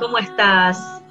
[0.00, 1.02] ¿Cómo estás?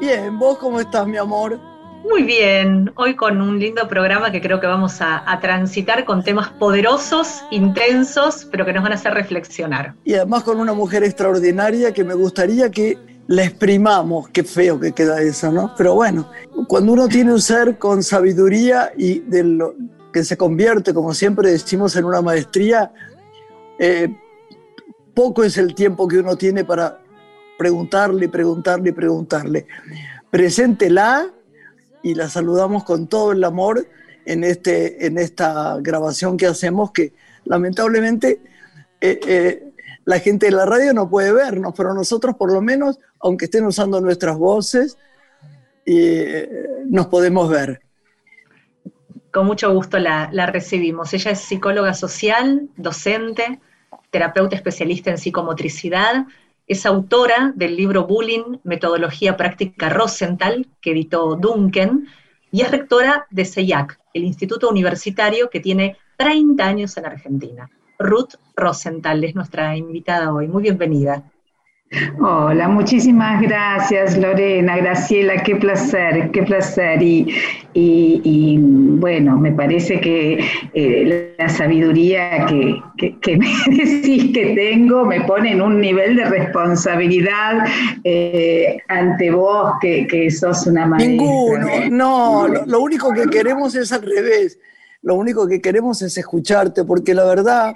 [0.00, 1.58] Bien, ¿vos cómo estás, mi amor?
[2.02, 6.50] Muy bien, hoy con un lindo programa que creo que vamos a, transitar con temas
[6.50, 9.94] poderosos, intensos, pero que nos van a hacer reflexionar.
[10.04, 14.92] Y además con una mujer extraordinaria que me gustaría que la exprimamos, qué feo que
[14.92, 15.72] queda eso, ¿no?
[15.78, 16.28] Pero bueno,
[16.68, 19.74] cuando uno tiene un ser con sabiduría y de lo
[20.12, 22.92] que se convierte, como siempre decimos, en una maestría,
[23.78, 24.14] eh,
[25.14, 27.03] poco es el tiempo que uno tiene para
[27.58, 29.66] preguntarle, preguntarle, preguntarle.
[30.30, 31.30] Preséntela
[32.02, 33.86] y la saludamos con todo el amor
[34.26, 37.12] en, este, en esta grabación que hacemos, que
[37.44, 38.40] lamentablemente
[39.00, 39.72] eh, eh,
[40.04, 43.64] la gente de la radio no puede vernos, pero nosotros por lo menos, aunque estén
[43.64, 44.98] usando nuestras voces,
[45.86, 46.48] eh,
[46.86, 47.80] nos podemos ver.
[49.32, 51.12] Con mucho gusto la, la recibimos.
[51.12, 53.60] Ella es psicóloga social, docente,
[54.10, 56.26] terapeuta especialista en psicomotricidad,
[56.66, 62.06] es autora del libro Bullying, Metodología Práctica Rosenthal, que editó Duncan,
[62.50, 67.70] y es rectora de CEIAC, el instituto universitario que tiene 30 años en Argentina.
[67.98, 70.48] Ruth Rosenthal es nuestra invitada hoy.
[70.48, 71.30] Muy bienvenida.
[72.18, 77.00] Hola, muchísimas gracias Lorena, Graciela, qué placer, qué placer.
[77.02, 85.52] Y, bueno, me parece que eh, la sabiduría que, me decís que tengo me pone
[85.52, 87.66] en un nivel de responsabilidad
[88.04, 91.10] eh, ante vos que, sos una maestra.
[91.10, 94.58] Ninguno, no, lo único que queremos es al revés,
[95.02, 97.74] lo único que queremos es escucharte, porque la verdad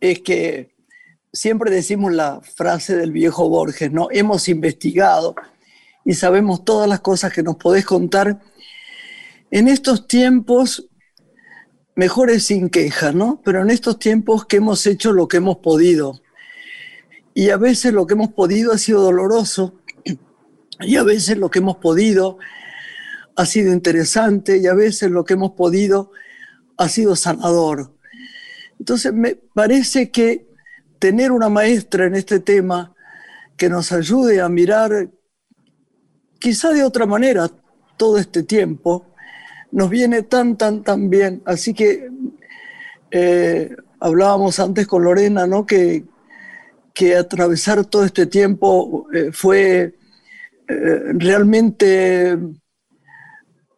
[0.00, 0.79] es que
[1.32, 4.08] siempre decimos la frase del viejo Borges, ¿no?
[4.10, 5.34] Hemos investigado
[6.04, 8.40] y sabemos todas las cosas que nos podés contar.
[9.50, 10.88] En estos tiempos,
[11.94, 13.40] mejores sin queja, ¿no?
[13.44, 16.20] Pero en estos tiempos que hemos hecho lo que hemos podido.
[17.34, 19.74] Y a veces lo que hemos podido ha sido doloroso
[20.80, 22.38] y a veces lo que hemos podido
[23.36, 26.10] ha sido interesante y a veces lo que hemos podido
[26.76, 27.94] ha sido sanador.
[28.78, 30.49] Entonces me parece que
[31.00, 32.94] tener una maestra en este tema
[33.56, 35.08] que nos ayude a mirar
[36.38, 37.50] quizá de otra manera
[37.96, 39.06] todo este tiempo,
[39.72, 41.42] nos viene tan, tan, tan bien.
[41.44, 42.08] Así que
[43.10, 45.66] eh, hablábamos antes con Lorena, ¿no?
[45.66, 46.04] Que,
[46.94, 49.94] que atravesar todo este tiempo eh, fue
[50.68, 52.38] eh, realmente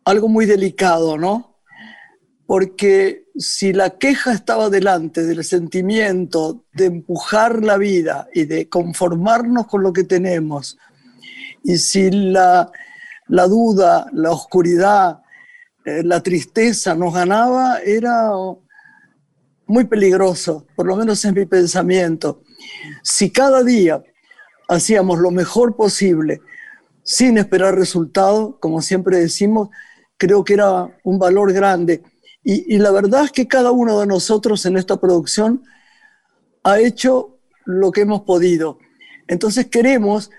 [0.05, 1.52] algo muy delicado, ¿no?
[2.47, 9.67] Porque si la queja estaba delante del sentimiento de empujar la vida y de conformarnos
[9.67, 10.77] con lo que tenemos,
[11.63, 12.71] y si la,
[13.29, 15.23] duda, la oscuridad,
[15.85, 18.31] eh, la tristeza nos ganaba, era
[19.67, 22.43] muy peligroso, por lo menos en mi pensamiento.
[23.03, 24.03] Si cada día
[24.69, 26.41] hacíamos lo mejor posible,
[27.05, 29.71] sin esperar resultado, como siempre decimos,
[30.17, 32.03] creo que era un valor grande
[32.45, 35.63] y, la verdad es que cada uno de nosotros en esta producción
[36.65, 38.79] ha hecho lo que hemos podido.
[39.29, 40.31] Entonces queremos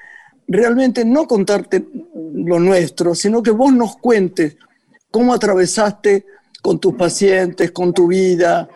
[0.47, 4.57] realmente no contarte lo nuestro, sino que vos nos cuentes
[5.11, 6.25] cómo atravesaste
[6.61, 8.67] con tus pacientes, con tu vida,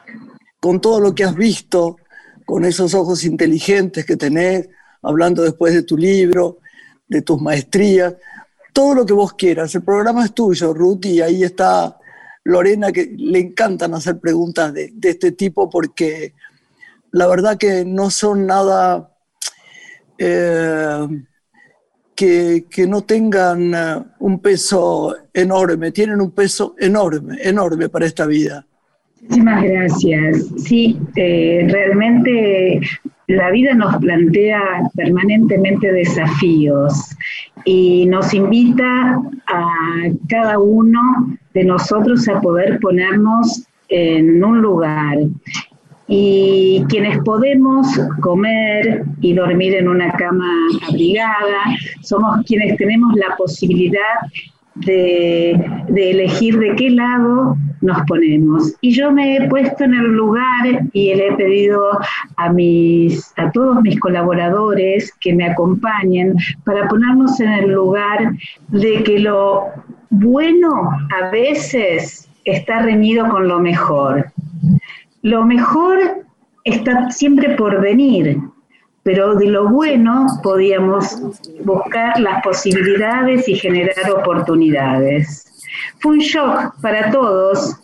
[0.62, 1.98] con todo lo que has visto,
[2.46, 4.70] con esos ojos inteligentes que tenés,
[5.02, 6.60] hablando después de tu libro,
[7.08, 8.16] de tus maestrías,
[8.72, 9.76] todo lo que vos quieras.
[9.76, 11.97] El programa es tuyo, Ruth, y ahí está
[12.48, 16.34] Lorena, que le encantan hacer preguntas de, este tipo porque
[17.12, 19.12] la verdad que no son nada
[20.18, 21.08] eh,
[22.16, 28.66] que, no tengan eh, un peso enorme, tienen un peso enorme, enorme para esta vida.
[29.22, 30.46] Muchísimas gracias.
[30.58, 32.80] Sí, eh, realmente
[33.28, 34.62] la vida nos plantea
[34.96, 37.14] permanentemente desafíos
[37.66, 45.18] y nos invita a cada uno de nosotros a poder ponernos en un lugar.
[46.08, 47.88] Y quienes podemos
[48.22, 50.52] comer y dormir en una cama
[50.88, 51.62] abrigada,
[52.04, 54.16] somos quienes tenemos la posibilidad
[54.76, 55.60] de,
[55.96, 58.76] elegir de qué lado nos ponemos.
[58.82, 60.64] Y yo me he puesto en el lugar
[60.94, 61.82] y le he pedido
[62.38, 68.32] a, mis, a todos mis colaboradores que me acompañen para ponernos en el lugar
[68.70, 69.64] de que lo
[70.20, 74.32] bueno a veces está reñido con lo mejor.
[75.22, 76.26] Lo mejor
[76.64, 78.40] está siempre por venir,
[79.04, 81.22] pero de lo bueno podíamos
[81.64, 85.46] buscar las posibilidades y generar oportunidades.
[86.00, 87.76] Fue un shock para todos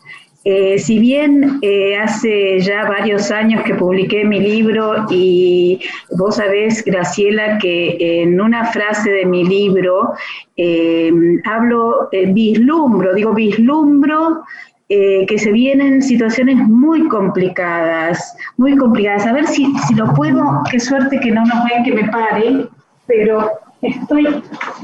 [0.45, 5.80] eh, si bien eh, hace ya varios años que publiqué mi libro y
[6.18, 10.13] vos sabés, Graciela, que en una frase de mi libro
[10.57, 11.12] eh,
[11.45, 14.44] hablo, vislumbro, digo vislumbro
[14.90, 19.25] que se vienen situaciones muy complicadas, muy complicadas.
[19.25, 22.68] A ver si, si lo puedo, qué suerte que no nos ven que me pare,
[23.07, 24.26] pero Estoy,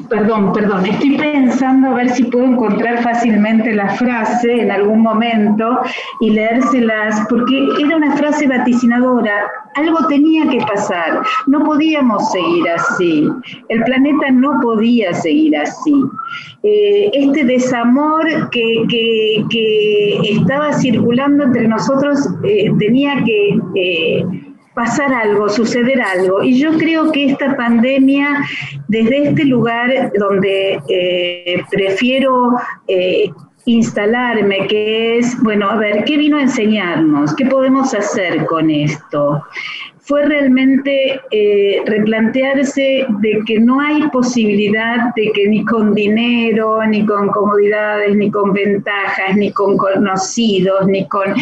[0.09, 5.79] perdón, perdón, estoy pensando a ver si puedo encontrar fácilmente la frase en algún momento
[6.19, 9.31] y leérselas, porque era una frase vaticinadora,
[9.75, 13.29] algo tenía que pasar, no podíamos seguir así,
[13.69, 16.03] el planeta no podía seguir así.
[16.63, 19.45] Eh, este desamor que,
[20.29, 23.59] estaba circulando entre nosotros eh, tenía que...
[23.75, 26.43] Eh, pasar algo, suceder algo.
[26.43, 28.41] Y yo creo que esta pandemia,
[28.87, 32.51] desde este lugar donde eh, prefiero
[32.87, 33.31] eh,
[33.65, 37.35] instalarme, que es, bueno, a ver, ¿qué vino a enseñarnos?
[37.35, 39.43] ¿Qué podemos hacer con esto?
[40.01, 47.05] Fue realmente eh, replantearse de que no hay posibilidad de que ni con dinero, ni
[47.05, 51.35] con comodidades, ni con ventajas, ni con conocidos, ni con,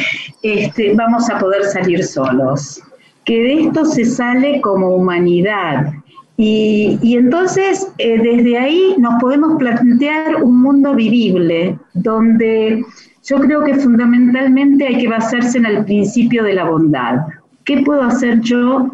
[0.44, 2.84] este, vamos a poder salir solos
[3.28, 5.92] que de esto se sale como humanidad.
[6.38, 12.84] Y, entonces eh, desde ahí nos podemos plantear un mundo vivible, donde
[13.26, 17.28] yo creo que fundamentalmente hay que basarse en el principio de la bondad.
[17.66, 18.90] ¿Qué puedo hacer yo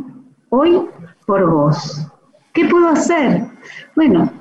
[0.50, 0.82] hoy
[1.28, 2.08] por vos?
[2.54, 3.44] ¿Qué puedo hacer?
[3.96, 4.32] Bueno,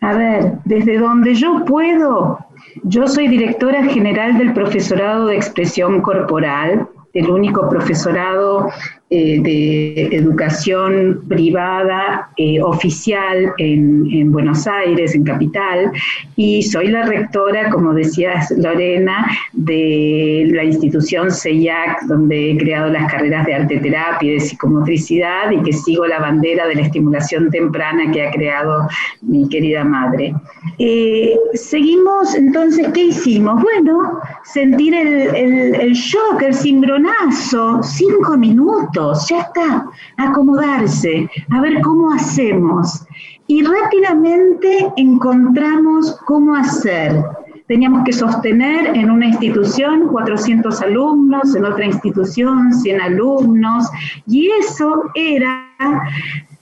[0.00, 2.38] a ver, desde donde yo puedo,
[2.84, 8.70] yo soy directora general del profesorado de expresión corporal, el único profesorado
[9.08, 15.92] eh, de educación privada eh, oficial en, Buenos Aires, en Capital,
[16.34, 23.08] y soy la rectora, como decías Lorena, de la institución CEIAC, donde he creado las
[23.08, 27.48] carreras de arte terapia y de psicomotricidad, y que sigo la bandera de la estimulación
[27.52, 28.88] temprana que ha creado
[29.22, 30.34] mi querida madre.
[30.80, 33.62] Eh, seguimos, entonces, ¿qué hicimos?
[33.62, 38.95] Bueno, sentir el, el, el shock, el cimbronazo, cinco minutos
[39.28, 43.06] ya está, acomodarse, a ver cómo hacemos.
[43.46, 47.22] Y rápidamente encontramos cómo hacer.
[47.68, 53.88] Teníamos que sostener en una institución 400 alumnos, en otra institución 100 alumnos,
[54.26, 55.68] y eso era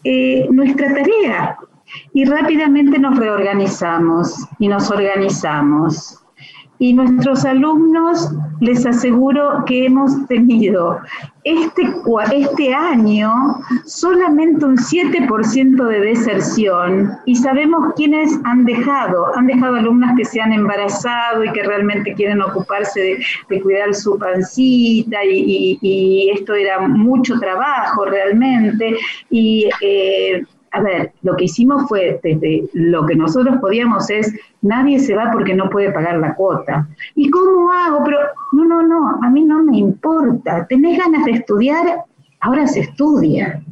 [0.03, 1.59] eh, nuestra tarea.
[2.13, 6.24] Y rápidamente nos reorganizamos y nos organizamos.
[6.79, 8.31] Y nuestros alumnos,
[8.61, 11.01] les aseguro que hemos tenido
[11.45, 11.83] este,
[12.33, 13.31] este año
[13.85, 19.37] solamente un 7% de deserción y sabemos quiénes han dejado.
[19.37, 23.19] Han dejado alumnas que se han embarazado y que realmente quieren ocuparse
[23.49, 28.97] de, cuidar su pancita y, esto era mucho trabajo realmente.
[29.31, 30.43] Eh,
[30.75, 35.31] a ver, lo que hicimos fue, desde lo que nosotros podíamos es, nadie se va
[35.33, 36.89] porque no puede pagar la cuota.
[37.15, 38.03] ¿Y cómo hago?
[38.05, 38.19] Pero,
[38.53, 40.67] no, no, no, a mí no me importa.
[40.67, 42.05] ¿Tenés ganas de estudiar?
[42.41, 43.63] Ahora se estudia.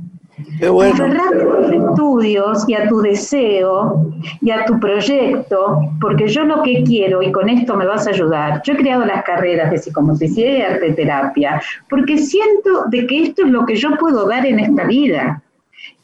[0.61, 0.95] Qué bueno.
[0.95, 4.07] Aferrate a tus estudios y a tu deseo
[4.41, 8.11] y a tu proyecto, porque yo lo que quiero, y con esto me vas a
[8.11, 11.61] ayudar, yo he creado las carreras de psicomotricidad y arte terapia,
[11.91, 15.43] porque siento de que esto es lo que yo puedo dar en esta vida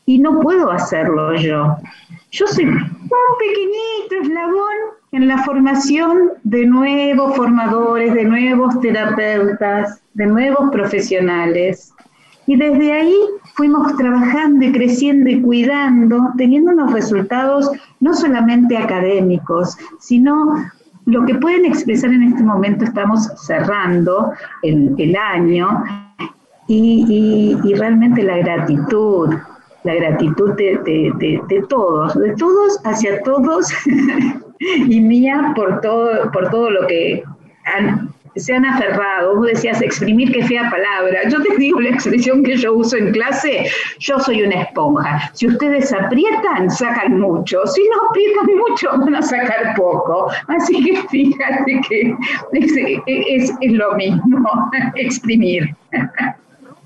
[0.08, 1.76] y no puedo hacerlo yo.
[2.30, 2.78] Yo soy un
[3.38, 4.74] pequeñito eslabón
[5.12, 11.92] en la formación de nuevos formadores, de nuevos terapeutas, de nuevos profesionales.
[12.46, 13.14] Y desde ahí
[13.54, 20.70] fuimos trabajando y creciendo y cuidando, teniendo unos resultados no solamente académicos, sino
[21.04, 25.84] lo que pueden expresar en este momento, estamos cerrando el, año,
[26.66, 29.34] y, y realmente la gratitud,
[29.84, 33.72] la gratitud de, todos, de todos hacia todos
[34.60, 37.22] y mía por todo, por todo lo que
[38.36, 39.36] se han aferrado.
[39.36, 41.28] Vos decías exprimir, qué fea palabra.
[41.28, 43.66] Yo te digo la expresión que yo uso en clase,
[43.98, 45.30] yo soy una esponja.
[45.34, 47.66] Si ustedes aprietan, sacan mucho.
[47.66, 50.30] Si no aprietan mucho, van a sacar poco.
[50.48, 52.14] Así que fíjate que
[52.52, 55.74] es, es lo mismo, exprimir.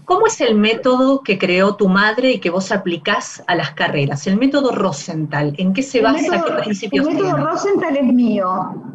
[0.05, 4.27] ¿Cómo es el método que creó tu madre y que vos aplicás a las carreras?
[4.27, 6.43] El método Rosenthal, ¿en qué se basa?
[6.45, 8.93] ¿Qué principios El método Rosenthal es mío.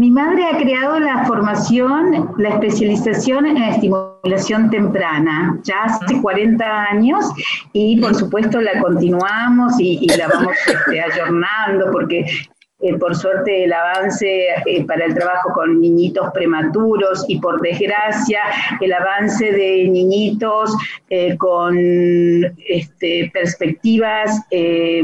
[0.00, 7.26] Mi madre ha creado la formación, la especialización en estimulación temprana, ya hace 40 años,
[7.74, 12.24] y por supuesto la continuamos y, la vamos este, ayornando porque
[12.82, 18.40] eh, por suerte el avance eh, para el trabajo con niñitos prematuros y por desgracia
[18.80, 20.74] el avance de niñitos
[21.10, 21.76] eh, con
[22.66, 24.40] este, perspectivas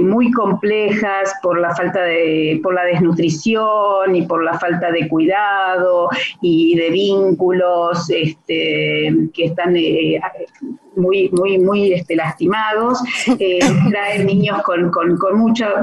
[0.00, 6.08] muy complejas por la falta de, por la desnutrición y por la falta de cuidado
[6.40, 9.74] y de vínculos este, que están
[10.96, 13.00] muy, muy, muy este, lastimados,
[13.38, 13.60] eh,
[13.90, 15.36] traen niños con, con, con,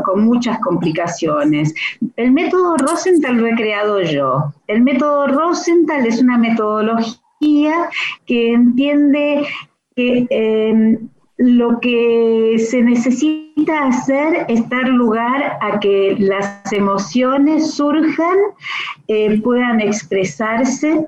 [0.03, 1.73] con muchas complicaciones.
[2.15, 4.53] El método Rosenthal lo he creado yo.
[4.67, 7.89] El método Rosenthal es una metodología
[8.25, 9.45] que entiende
[9.95, 13.42] que em, lo que se necesita
[13.81, 18.37] hacer es dar lugar a que las emociones surjan,
[19.07, 21.07] eh, puedan expresarse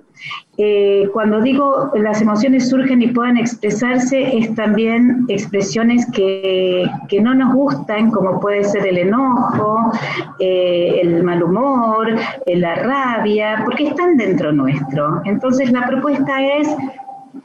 [0.58, 6.90] eh, cuando digo las emociones surgen y puedan expresarse, es también expresiones que,
[7.22, 9.92] no nos gustan, como puede ser el enojo,
[10.40, 15.22] eh, el mal humor, la rabia, porque están dentro nuestro.
[15.26, 16.70] Entonces la propuesta es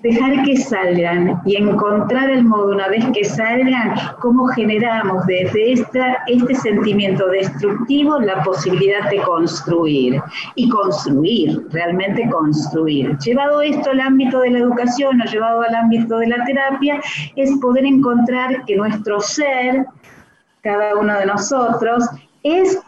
[0.03, 6.19] dejar que salgan y encontrar el modo una vez que salgan, cómo generamos desde esta,
[6.27, 10.21] este sentimiento destructivo la posibilidad de construir
[10.55, 13.17] y construir, realmente construir.
[13.19, 17.01] Llevado esto al ámbito de la educación o llevado al ámbito de la terapia,
[17.37, 19.85] es poder encontrar que nuestro ser,
[20.63, 22.05] cada uno de nosotros,
[22.43, 22.81] es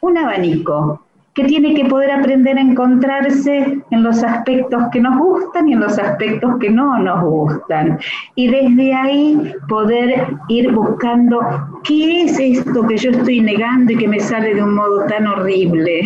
[0.00, 1.04] un abanico,
[1.40, 5.80] que tiene que poder aprender a encontrarse en los aspectos que nos gustan y en
[5.80, 7.98] los aspectos que no nos gustan.
[8.34, 11.40] Y desde ahí poder ir buscando
[11.84, 15.26] qué es esto que yo estoy negando y que me sale de un modo tan
[15.26, 16.02] horrible.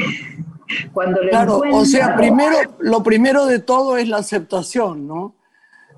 [0.92, 5.34] Cuando claro, o sea, primero, lo primero de todo es la aceptación, ¿no?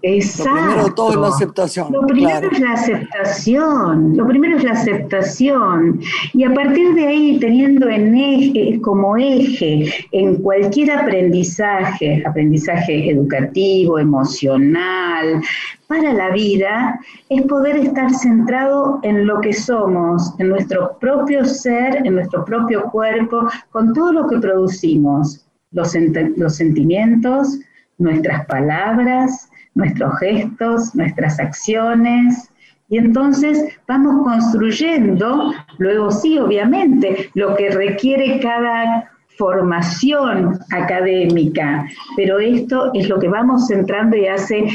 [0.03, 0.55] Exacto.
[0.55, 1.93] Lo primero todo es la aceptación.
[1.93, 4.17] Lo primero es la aceptación.
[4.17, 6.01] Lo primero es la aceptación.
[6.33, 13.99] Y a partir de ahí, teniendo en eje, como eje en cualquier aprendizaje, aprendizaje educativo,
[13.99, 15.43] emocional,
[15.89, 22.05] para la vida, es poder estar centrado en lo que somos, en nuestro propio ser,
[22.05, 25.95] en nuestro propio cuerpo, con todo lo que producimos, los,
[26.37, 27.61] los sentimientos,
[27.99, 32.51] nuestras palabras, nuestros gestos, nuestras acciones.
[32.89, 42.91] Y entonces vamos construyendo, luego sí, obviamente, lo que requiere cada formación académica, pero esto
[42.95, 44.67] es lo que vamos centrando y hace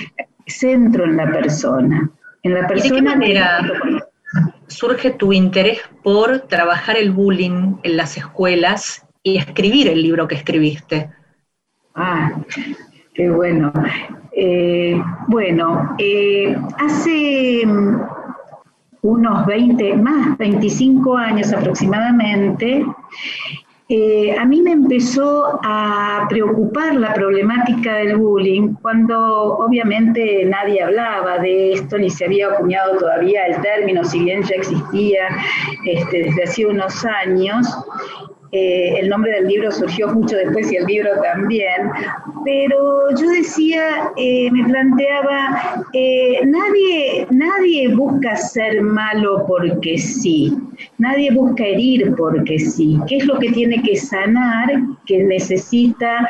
[0.46, 2.10] centro en la persona.
[2.43, 3.62] En la persona ¿Y de qué manera
[4.67, 10.36] surge tu interés por trabajar el bullying en las escuelas y escribir el libro que
[10.36, 11.10] escribiste?
[11.96, 12.31] Ah,
[13.13, 13.72] qué bueno.
[14.33, 18.01] Eh, bueno, eh, hace mm,
[19.01, 22.85] unos 20, más 25 años aproximadamente,
[23.93, 31.39] eh, a mí me empezó a preocupar la problemática del bullying cuando obviamente nadie hablaba
[31.39, 35.27] de esto, ni se había acuñado todavía el término, si bien ya existía
[35.85, 37.67] este, desde hace unos años.
[38.53, 41.89] Eh, el nombre del libro surgió mucho después y el libro también,
[42.43, 50.53] pero yo decía, eh, me planteaba, eh, nadie, nadie busca ser malo porque sí,
[50.98, 54.70] nadie busca herir porque sí, ¿qué es lo que tiene que sanar,
[55.05, 56.27] que necesita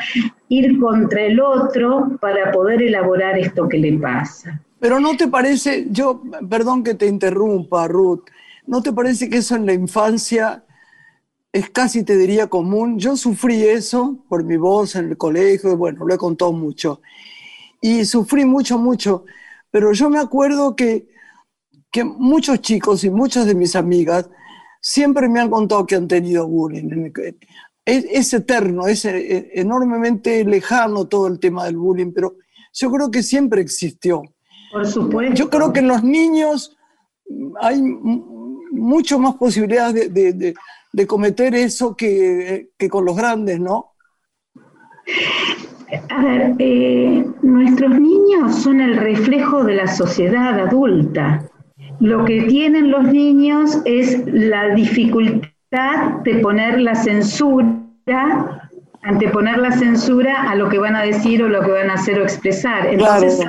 [0.50, 4.62] ir contra el otro para poder elaborar esto que le pasa?
[4.80, 8.25] Pero no te parece, yo, perdón que te interrumpa, Ruth,
[8.68, 10.63] ¿no te parece que eso en la infancia
[11.53, 12.98] es casi, te diría, común.
[12.98, 17.01] Yo sufrí eso por mi voz en el colegio, bueno, lo he contado mucho.
[17.81, 19.25] Y sufrí mucho, mucho.
[19.70, 21.10] Pero yo me acuerdo que,
[21.91, 24.29] que muchos chicos y muchas de mis amigas
[24.79, 27.12] siempre me han contado que han tenido bullying.
[27.84, 32.36] Es, es eterno, es e, enormemente lejano todo el tema del bullying, pero
[32.74, 34.24] yo creo que siempre existió.
[34.72, 35.36] Por supuesto.
[35.36, 36.77] Yo creo que en los niños
[37.60, 40.53] hay mucho más posibilidades de de
[41.07, 43.93] cometer eso que, con los grandes, ¿no?
[46.10, 51.50] A ver, eh, nuestros niños son el reflejo de la sociedad adulta.
[52.00, 55.51] Lo que tienen los niños es la dificultad
[56.24, 58.69] de poner la censura,
[59.01, 62.19] anteponer la censura a lo que van a decir o lo que van a hacer
[62.19, 62.88] o expresar.
[62.88, 63.41] Entonces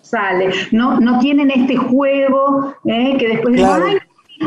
[0.00, 0.50] sale.
[0.70, 3.56] No, no tienen este juego eh, que después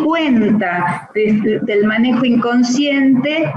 [0.04, 3.52] cuenta del manejo inconsciente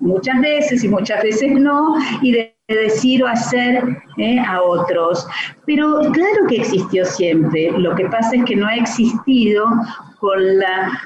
[0.00, 3.82] muchas veces y muchas veces no, y de decir o hacer
[4.18, 5.26] eh, a otros.
[5.66, 9.66] Pero claro que existió siempre, lo que pasa es que no ha existido
[10.20, 11.00] con la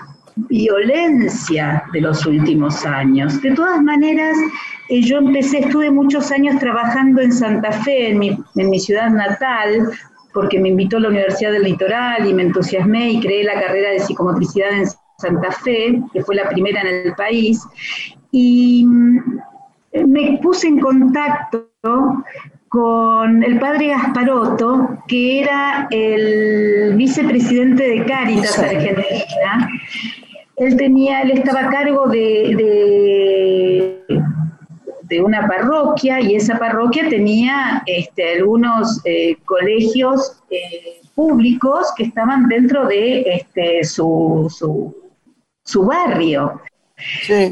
[0.48, 3.40] violencia de los últimos años.
[3.42, 4.36] De todas maneras,
[4.88, 9.10] eh, yo empecé, estuve muchos años trabajando en Santa Fe, en mi, en mi ciudad
[9.10, 9.90] natal,
[10.32, 13.90] porque me invitó a la Universidad del Litoral y me entusiasmé y creé la carrera
[13.90, 14.86] de psicomotricidad en
[15.18, 17.62] Santa Fe, que fue la primera en el país.
[18.30, 21.68] Y me puse en contacto
[22.68, 29.68] con el padre Gasparotto, que era el vicepresidente de Cáritas Argentina.
[30.56, 32.54] Él tenía, él estaba a cargo de,
[34.08, 34.22] de,
[35.20, 42.86] una parroquia y esa parroquia tenía este, algunos eh, colegios eh, públicos que estaban dentro
[42.86, 44.94] de este, su, su,
[45.64, 46.60] su barrio.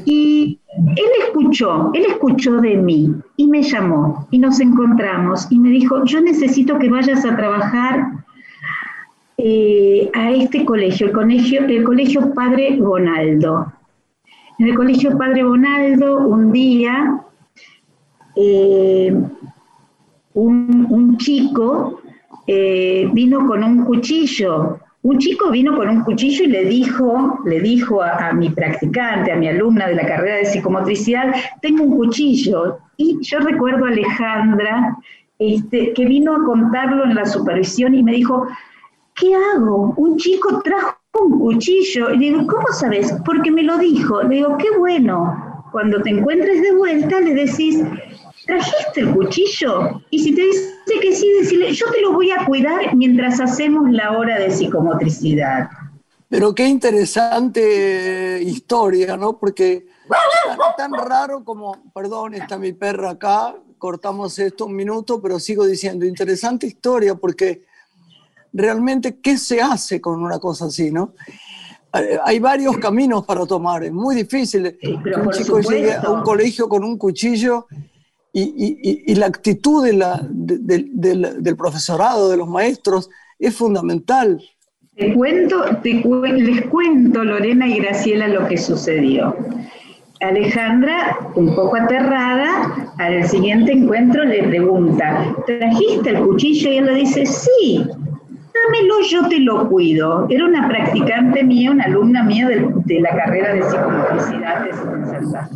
[0.05, 5.71] Y él escuchó, él escuchó de mí y me llamó y nos encontramos y me
[5.71, 8.25] dijo, yo necesito que vayas a trabajar
[9.39, 13.73] eh, a este colegio, el colegio, el colegio Padre Bonaldo.
[14.59, 17.23] En el colegio Padre Bonaldo, un día,
[18.37, 19.15] eh,
[20.35, 22.01] un, chico
[22.47, 27.61] eh, vino con un cuchillo un chico vino con un cuchillo y le dijo, le
[27.61, 32.81] dijo a, mi practicante, a mi alumna de la carrera de psicomotricidad, tengo un cuchillo.
[32.99, 34.99] Y yo recuerdo a Alejandra,
[35.39, 38.47] este, que vino a contarlo en la supervisión y me dijo,
[39.15, 39.95] ¿qué hago?
[39.97, 42.13] Un chico trajo un cuchillo.
[42.13, 43.17] Y digo, ¿cómo sabes?
[43.25, 44.23] Porque me lo dijo.
[44.25, 45.65] Le digo, qué bueno.
[45.73, 47.83] Cuando te encuentres de vuelta, le decís,
[48.51, 50.03] ¿trajiste el cuchillo?
[50.11, 53.91] Y si te dice que sí, decirle, yo te lo voy a cuidar mientras hacemos
[53.91, 55.69] la hora de psicomotricidad.
[56.29, 59.39] Pero qué interesante historia, ¿no?
[59.39, 59.87] Porque
[60.77, 65.65] tan, tan raro como, perdón, está mi perra acá, cortamos esto un minuto, pero sigo
[65.67, 67.65] diciendo, interesante historia porque
[68.53, 71.15] realmente, ¿qué se hace con una cosa así, no?
[71.95, 76.23] Eh, hay varios caminos para tomar, es muy difícil que un chico llegue a un
[76.23, 77.67] colegio con un cuchillo
[78.33, 84.41] y, la actitud del profesorado, de los maestros, es fundamental.
[84.97, 89.35] Te cuento, les cuento, Lorena y Graciela, lo que sucedió.
[90.21, 96.71] Alejandra, un poco aterrada, al siguiente encuentro le pregunta, ¿trajiste el cuchillo?
[96.71, 100.27] Y él le dice, sí, dámelo, yo te lo cuido.
[100.29, 104.73] Era una practicante mía, una alumna mía de, la carrera de psicomotricidad de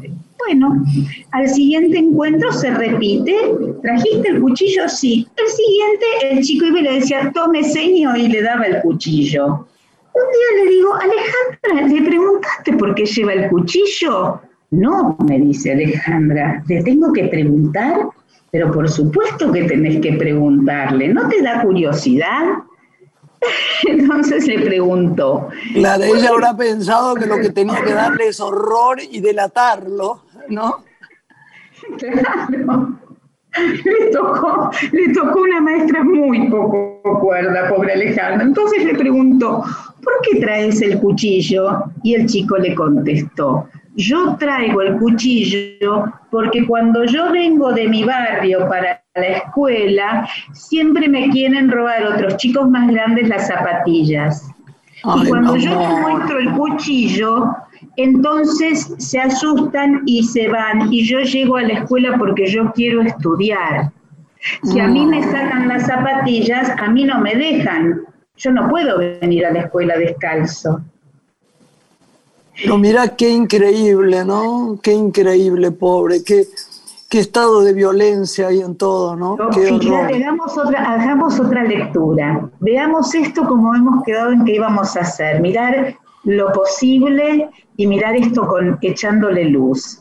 [0.00, 0.13] Fe.
[0.46, 0.84] Bueno,
[1.30, 3.34] al siguiente encuentro se repite,
[3.82, 4.88] ¿trajiste el cuchillo?
[4.88, 5.26] Sí.
[5.36, 9.46] El siguiente, el chico iba y le decía, tome seño y le daba el cuchillo.
[9.46, 14.40] Un día le digo, Alejandra, ¿le preguntaste por qué lleva el cuchillo?
[14.70, 18.08] No, me dice Alejandra, ¿le tengo que preguntar?
[18.50, 22.58] Pero por supuesto que tenés que preguntarle, ¿no te da curiosidad?
[23.88, 25.48] Entonces le preguntó.
[25.74, 30.23] La de ella habrá pensado que lo que tenía que darle es horror y delatarlo.
[30.48, 30.84] ¿No?
[31.98, 32.98] Claro.
[33.56, 38.42] Le tocó, le tocó una maestra muy poco cuerda, pobre Alejandra.
[38.42, 39.62] Entonces le preguntó,
[40.02, 41.84] ¿por qué traes el cuchillo?
[42.02, 48.02] Y el chico le contestó, yo traigo el cuchillo porque cuando yo vengo de mi
[48.02, 54.50] barrio para la escuela, siempre me quieren robar otros chicos más grandes las zapatillas.
[55.04, 57.54] y cuando yo les muestro el cuchillo,
[57.96, 60.92] entonces se asustan y se van.
[60.92, 63.92] Y yo llego a la escuela porque yo quiero estudiar.
[64.62, 68.02] Si a mí me sacan las zapatillas, a mí no me dejan.
[68.36, 70.80] Yo no puedo venir a la escuela descalzo.
[72.56, 74.78] Pero mira qué increíble, ¿no?
[74.82, 76.46] Qué increíble, pobre, qué,
[77.08, 79.36] qué estado de violencia hay en todo, ¿no?
[79.40, 82.48] hagamos otra, hagamos otra lectura.
[82.60, 85.40] Veamos esto como hemos quedado en que íbamos a hacer.
[85.40, 90.00] Mirar lo posible y mirar esto con echándole luz.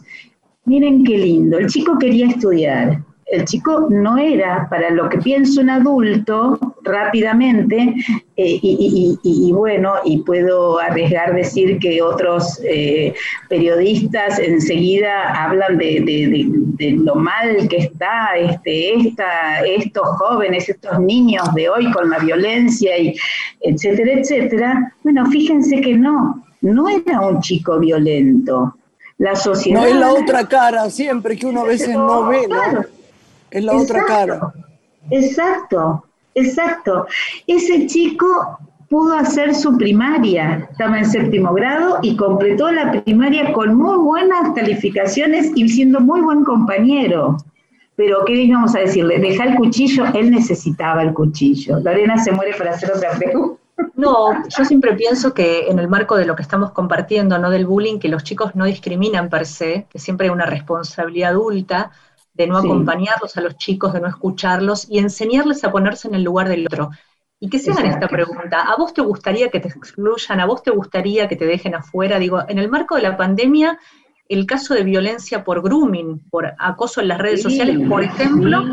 [0.65, 5.61] Miren qué lindo, el chico quería estudiar, el chico no era para lo que piensa
[5.61, 7.95] un adulto rápidamente,
[8.35, 13.13] eh, y, bueno, y puedo arriesgar decir que otros eh,
[13.49, 16.47] periodistas enseguida hablan de,
[16.79, 22.97] lo mal que está este, esta, estos jóvenes, estos niños de hoy con la violencia,
[22.97, 23.15] y
[23.61, 24.93] etcétera, etcétera.
[25.03, 28.75] Bueno, fíjense que no, no era un chico violento.
[29.19, 29.79] La sociedad.
[29.79, 32.83] No es la otra cara, siempre que uno a veces no ve, ¿no?
[33.53, 34.53] Es la otra cara.
[35.11, 37.05] Exacto, exacto.
[37.45, 38.57] Ese chico
[38.89, 44.53] pudo hacer su primaria, estaba en séptimo grado y completó la primaria con muy buenas
[44.55, 47.37] calificaciones y siendo muy buen compañero.
[47.95, 49.19] Pero, ¿qué íbamos a decirle?
[49.19, 51.79] Deja el cuchillo, él necesitaba el cuchillo.
[51.79, 53.61] Lorena se muere para hacer otra pregunta.
[53.95, 57.65] No, yo siempre pienso que en el marco de lo que estamos compartiendo, no del
[57.65, 61.91] bullying, que los chicos no discriminan per se, que siempre hay una responsabilidad adulta
[62.33, 66.23] de no acompañarlos a los chicos, de no escucharlos y enseñarles a ponerse en el
[66.23, 66.89] lugar del otro.
[67.39, 70.39] Y que se hagan esta pregunta, ¿a vos te gustaría que te excluyan?
[70.39, 72.17] ¿A vos te gustaría que te dejen afuera?
[72.17, 73.77] Digo, en el marco de la pandemia,
[74.29, 78.63] el caso de violencia por grooming, por acoso en las redes sociales, por ejemplo,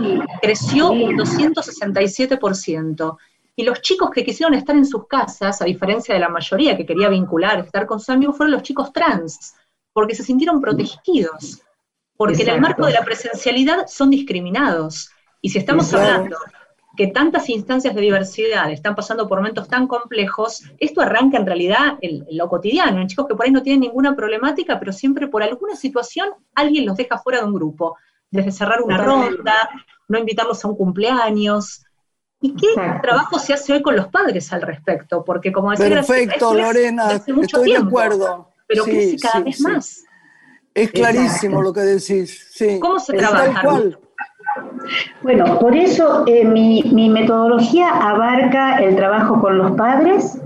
[0.40, 3.16] creció un 267%.
[3.56, 6.86] Y los chicos que quisieron estar en sus casas, a diferencia de la mayoría que
[6.86, 9.56] quería vincular, estar con su amigo, fueron los chicos trans,
[9.92, 11.60] porque se sintieron protegidos,
[12.20, 15.10] porque en el marco de la presencialidad son discriminados.
[15.40, 16.36] Y si estamos hablando
[16.94, 21.96] que tantas instancias de diversidad están pasando por momentos tan complejos, esto arranca en realidad
[22.02, 25.42] en, lo cotidiano, en chicos que por ahí no tienen ninguna problemática, pero siempre por
[25.42, 27.96] alguna situación alguien los deja fuera de un grupo,
[28.30, 29.70] desde cerrar una ronda,
[30.06, 31.86] no invitarlos a un cumpleaños,
[32.42, 32.68] ¿Y qué
[33.02, 35.24] trabajo se hace hoy con los padres al respecto?
[35.24, 38.50] Porque como decía Perfecto, Lorena, estoy de acuerdo.
[38.66, 40.04] Pero sí, cada vez más.
[40.74, 42.54] Es clarísimo lo que decís.
[42.80, 43.62] ¿Cómo se trabaja?
[45.22, 50.38] Bueno, por eso eh, mi, mi metodología abarca el trabajo con los padres,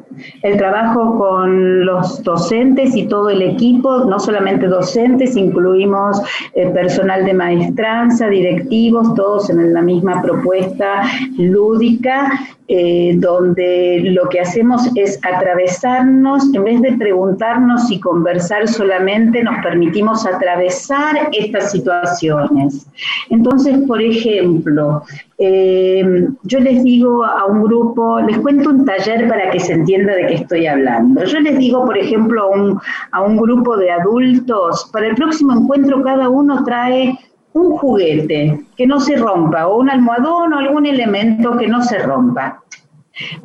[0.42, 6.20] el trabajo con los docentes y todo el equipo, no solamente docentes, incluimos
[6.55, 11.03] eh, personal de maestranza, directivos, todos en la misma propuesta
[11.38, 12.31] lúdica,
[12.66, 19.62] eh, donde lo que hacemos es atravesarnos, en vez de preguntarnos y conversar solamente, nos
[19.62, 22.87] permitimos atravesar estas situaciones.
[23.29, 25.03] Entonces, por ejemplo,
[25.38, 30.14] eh, yo les digo a un grupo, les cuento un taller para que se entienda
[30.14, 31.24] de qué estoy hablando.
[31.24, 35.52] Yo les digo, por ejemplo, a un, a un grupo de adultos, para el próximo
[35.52, 37.18] encuentro cada uno trae
[37.52, 41.98] un juguete que no se rompa, o un almohadón o algún elemento que no se
[41.98, 42.60] rompa.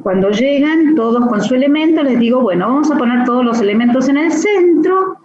[0.02, 4.10] Cuando llegan todos con su elemento, les digo, bueno, vamos a poner todos los elementos
[4.10, 5.17] en el centro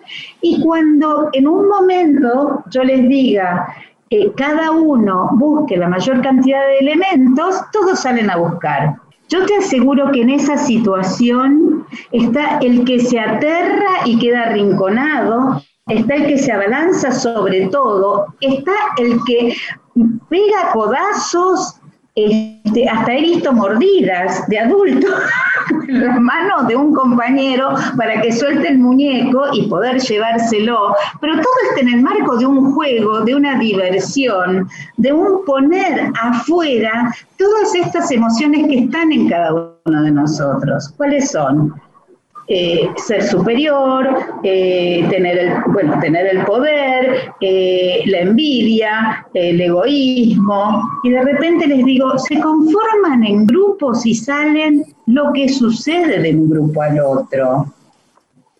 [0.43, 3.67] y cuando en un momento yo les diga,
[4.37, 8.97] cada uno busque la mayor cantidad de elementos, todos salen a buscar.
[9.29, 15.63] Yo te aseguro que en esa situación está el que se aterra y queda arrinconado,
[15.89, 19.57] está el que se abalanza sobre todo, está el que
[20.29, 21.81] pega codazos
[22.15, 25.15] este, hasta he visto mordidas de adulto en
[25.89, 30.95] las manos de un compañero para que suelte el muñeco y poder llevárselo.
[31.21, 36.13] Pero todo está en el marco de un juego, de una diversión, de un poner
[36.21, 40.93] afuera todas estas emociones que están en cada uno de nosotros.
[40.97, 41.75] ¿Cuáles son?
[42.47, 44.07] Eh, ser superior,
[44.43, 51.67] eh, tener, el, bueno, tener el poder, eh, la envidia, el egoísmo, y de repente
[51.67, 57.01] les digo, se conforman en grupos y salen lo que sucede de un grupo al
[57.01, 57.73] otro.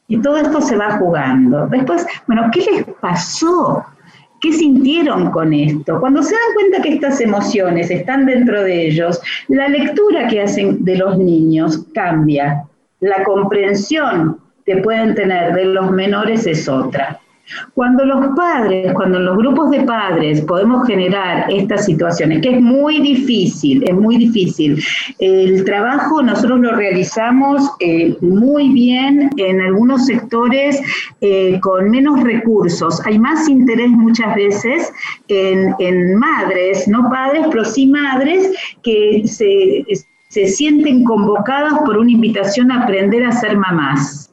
[0.09, 1.67] Y todo esto se va jugando.
[1.67, 3.85] Después, bueno, ¿qué les pasó?
[4.41, 6.01] ¿Qué sintieron con esto?
[6.01, 10.83] Cuando se dan cuenta que estas emociones están dentro de ellos, la lectura que hacen
[10.85, 12.65] de los niños cambia
[13.05, 17.21] la comprensión que pueden tener de los menores es otra.
[17.75, 23.03] Cuando los padres, cuando los grupos de padres podemos generar estas situaciones, que es muy
[23.03, 24.83] difícil, es muy difícil.
[25.19, 30.81] El trabajo nosotros lo realizamos eh, muy bien en algunos sectores
[31.21, 33.05] eh, con menos recursos.
[33.05, 34.91] Hay más interés muchas veces
[35.29, 38.51] en, en madres, no padres, pero sí madres
[38.83, 39.85] que se
[40.35, 44.33] se sienten convocados por una invitación a aprender a ser mamás.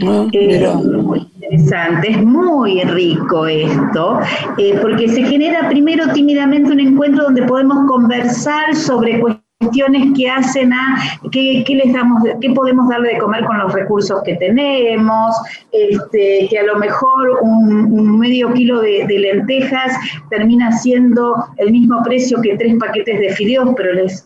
[0.00, 0.64] Ah, eh,
[1.02, 4.20] muy interesante, es muy rico esto,
[4.58, 10.72] eh, porque se genera primero tímidamente un encuentro donde podemos conversar sobre cuestiones que hacen
[10.72, 10.98] a
[11.32, 15.34] qué, les damos, qué podemos darle de comer con los recursos que tenemos,
[15.72, 19.96] este, que a lo mejor un, medio kilo de, de, lentejas
[20.30, 24.24] termina siendo el mismo precio que tres paquetes de fideos, pero les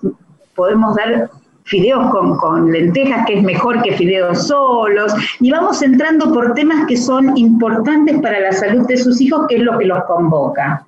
[0.56, 1.30] podemos dar
[1.66, 6.96] fideos con, lentejas, que es mejor que fideos solos, y vamos entrando por temas que
[6.96, 10.86] son importantes para la salud de sus hijos, que es lo que los convoca.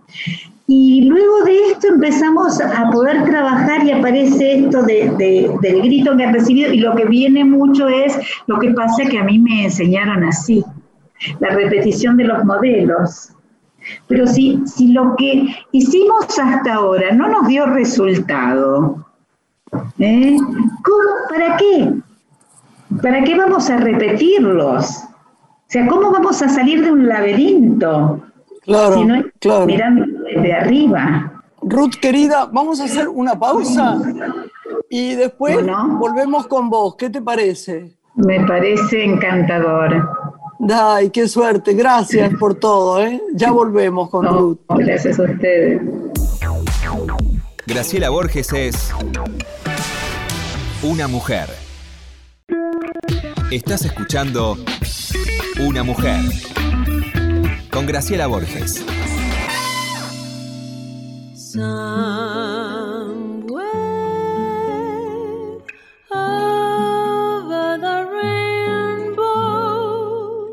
[0.68, 5.10] Y luego de esto empezamos a poder trabajar y aparece esto de,
[5.60, 9.18] del grito que han recibido, y lo que viene mucho es lo que pasa que
[9.18, 10.64] a mí me enseñaron así,
[11.40, 13.30] la repetición de los modelos.
[14.06, 19.07] Pero si, si lo que hicimos hasta ahora no nos dio resultado,
[19.98, 20.36] ¿Eh?
[21.28, 21.92] ¿Para qué?
[23.02, 25.04] ¿Para qué vamos a repetirlos?
[25.04, 28.22] O sea, ¿cómo vamos a salir de un laberinto?
[28.62, 29.66] Claro, si no claro.
[29.66, 31.32] mirando desde arriba.
[31.62, 33.98] Ruth, querida, vamos a hacer una pausa
[34.88, 35.58] y después
[35.98, 36.96] volvemos con vos.
[36.96, 37.96] ¿Qué te parece?
[38.14, 40.08] Me parece encantador.
[40.72, 41.74] Ay, qué suerte.
[41.74, 43.02] Gracias por todo.
[43.02, 43.22] ¿eh?
[43.34, 44.58] Ya volvemos con Ruth.
[44.68, 45.82] Gracias a ustedes.
[47.66, 48.92] Graciela Borges es
[50.82, 51.48] una mujer.
[53.50, 54.56] Estás escuchando
[55.60, 56.20] Una mujer
[57.70, 58.84] con Graciela Borges.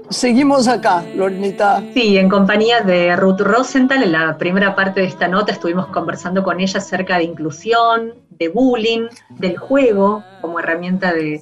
[0.10, 1.84] Seguimos acá, Lorenita.
[1.94, 6.42] Sí, en compañía de Ruth Rosenthal, en la primera parte de esta nota estuvimos conversando
[6.42, 11.42] con ella acerca de inclusión, de bullying, del juego como herramienta de,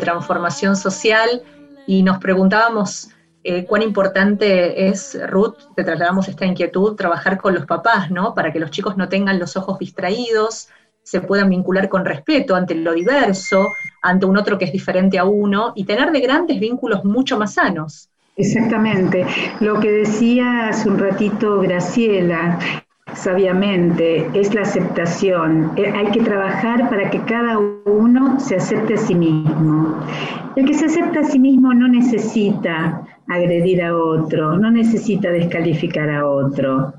[0.00, 1.42] transformación social
[1.86, 3.08] y nos preguntábamos
[3.44, 8.34] eh, cuán importante es, Ruth, te trasladamos esta inquietud, trabajar con los papás, ¿no?
[8.34, 10.68] Para que los chicos no tengan los ojos distraídos,
[11.02, 13.68] se puedan vincular con respeto ante lo diverso,
[14.02, 17.54] ante un otro que es diferente a uno, y tener de grandes vínculos mucho más
[17.54, 18.10] sanos.
[18.36, 19.24] Exactamente.
[19.60, 22.58] Lo que decía hace un ratito Graciela,
[23.14, 25.72] sabiamente, es la aceptación.
[25.76, 30.00] Eh, hay que trabajar para que cada uno se acepte a sí mismo.
[30.56, 36.10] El que se acepta a sí mismo no necesita agredir a otro, no necesita descalificar
[36.10, 36.94] a otro.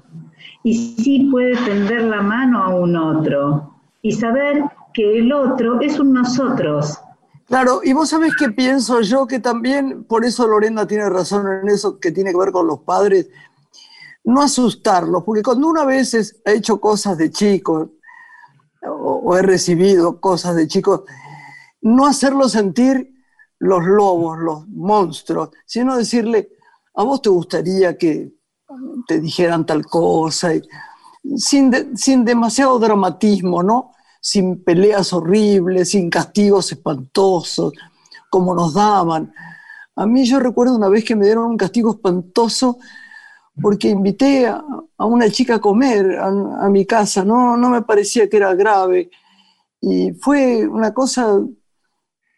[0.63, 5.99] Y sí puede tender la mano a un otro y saber que el otro es
[5.99, 6.99] un nosotros.
[7.47, 11.69] Claro, y vos sabés que pienso yo que también, por eso Lorena tiene razón en
[11.69, 13.29] eso que tiene que ver con los padres,
[14.27, 17.91] no asustarlos, porque cuando una vez ha hecho cosas de chico
[18.81, 21.03] o, he recibido cosas de chicos,
[21.81, 23.13] no hacerlo sentir
[23.57, 26.49] los lobos, los monstruos, sino decirle,
[26.95, 28.33] a vos te gustaría que
[29.07, 30.51] te dijeran tal cosa,
[31.37, 33.93] sin, sin demasiado dramatismo, ¿no?
[34.19, 37.71] Sin peleas horribles, sin castigos espantosos,
[38.29, 39.33] como nos daban.
[39.95, 42.77] A mí yo recuerdo una vez que me dieron un castigo espantoso
[43.61, 44.63] porque invité a,
[44.97, 49.09] una chica a comer a, mi casa, no, no me parecía que era grave.
[49.81, 51.39] Y fue una cosa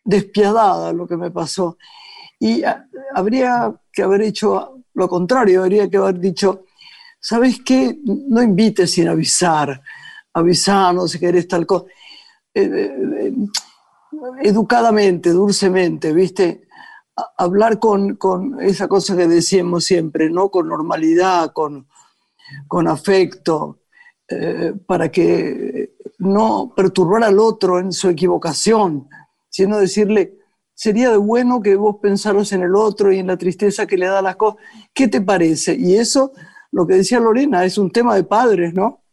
[0.03, 1.77] despiadada lo que me pasó.
[2.39, 2.63] Y
[3.13, 6.65] habría que haber hecho lo contrario, habría que haber dicho,
[7.19, 7.99] ¿sabes qué?
[8.03, 9.82] No invites sin avisar,
[10.34, 11.86] avisanos si querés tal cosa.
[12.53, 13.34] Eh, eh, eh,
[14.41, 16.67] educadamente, dulcemente, ¿viste?
[17.38, 18.17] Hablar con,
[18.62, 20.49] esa cosa que decíamos siempre, ¿no?
[20.49, 21.88] Con normalidad, con,
[22.67, 23.79] con afecto,
[24.86, 29.08] para que no perturbar al otro en su equivocación,
[29.49, 30.38] sino decirle,
[30.73, 34.05] sería de bueno que vos pensaros en el otro y en la tristeza que le
[34.05, 34.62] da las cosas.
[34.93, 35.75] ¿Qué te parece?
[35.75, 36.32] Y eso,
[36.71, 39.03] lo que decía Lorena, es un tema de padres, ¿no?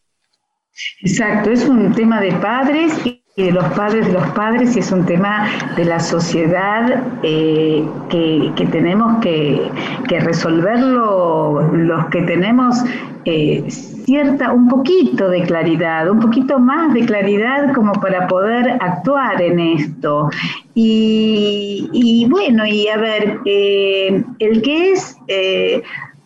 [1.00, 4.90] Exacto, es un tema de padres y de los padres de los padres y es
[4.90, 5.46] un tema
[5.77, 9.70] de la sociedad eh, que, tenemos que,
[10.09, 12.83] resolverlo los que tenemos
[13.27, 19.42] eh, cierta, un poquito de claridad, un poquito más de claridad como para poder actuar
[19.42, 20.31] en esto.
[20.75, 25.14] Y, bueno, y a ver, eh, el que es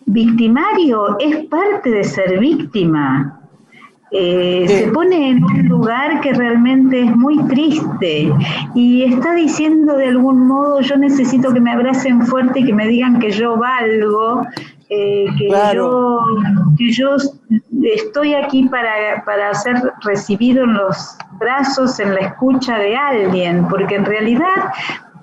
[0.05, 3.40] victimario es parte de ser víctima.
[4.13, 8.29] Eh, se pone en un lugar que realmente es muy triste
[8.75, 12.89] y está diciendo de algún modo yo necesito que me abracen fuerte y que me
[12.89, 14.45] digan que yo valgo,
[14.89, 16.19] eh, que, yo,
[16.77, 17.15] que yo
[17.83, 23.95] estoy aquí para, para ser recibido en los brazos, en la escucha de alguien, porque
[23.95, 24.73] en realidad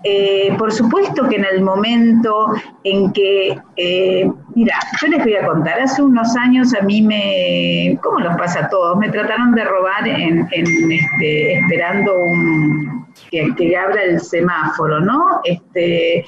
[0.04, 2.52] eh, por supuesto que en el momento
[2.84, 7.98] en que, eh, mira, yo les voy a contar, hace unos años a mí me,
[8.02, 8.96] ¿cómo los pasa a todos?
[8.98, 15.40] Me trataron de robar en, este, esperando un, que, que, abra el semáforo, ¿no?
[15.44, 16.24] Este,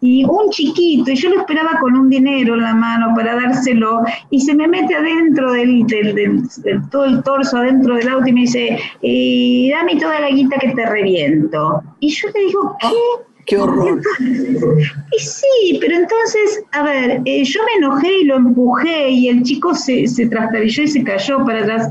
[0.00, 4.02] y un chiquito, y yo lo esperaba con un dinero en la mano para dárselo,
[4.30, 6.42] y se me mete adentro del, del,
[6.90, 10.70] todo el torso adentro del auto y me dice, y dame toda la guita que
[10.70, 11.82] te reviento.
[12.00, 13.22] Y yo le digo, ¿qué?
[13.46, 14.00] ¡Qué horror!
[14.20, 19.42] Y sí, pero entonces, a ver, eh, yo me enojé y lo empujé y el
[19.42, 21.88] chico se, se trastabilló y se cayó para atrás.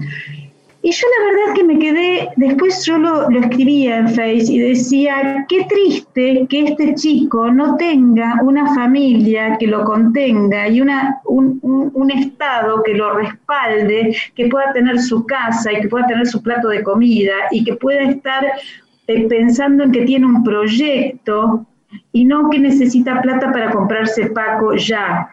[0.83, 5.45] Y yo la verdad que me quedé, después yo lo, escribía en Face y decía,
[5.47, 11.59] qué triste que este chico no tenga una familia que lo contenga y una, un,
[11.61, 16.41] un, Estado que lo respalde, que pueda tener su casa y que pueda tener su
[16.41, 18.43] plato de comida y que pueda estar
[19.07, 21.65] eh, pensando en que tiene un proyecto
[22.11, 25.29] y no que necesita plata para comprarse Paco ya,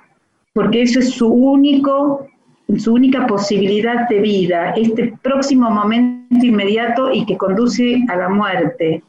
[0.53, 2.28] porque eso es su único
[2.77, 9.03] su única posibilidad de vida, este próximo momento inmediato y que conduce a la muerte.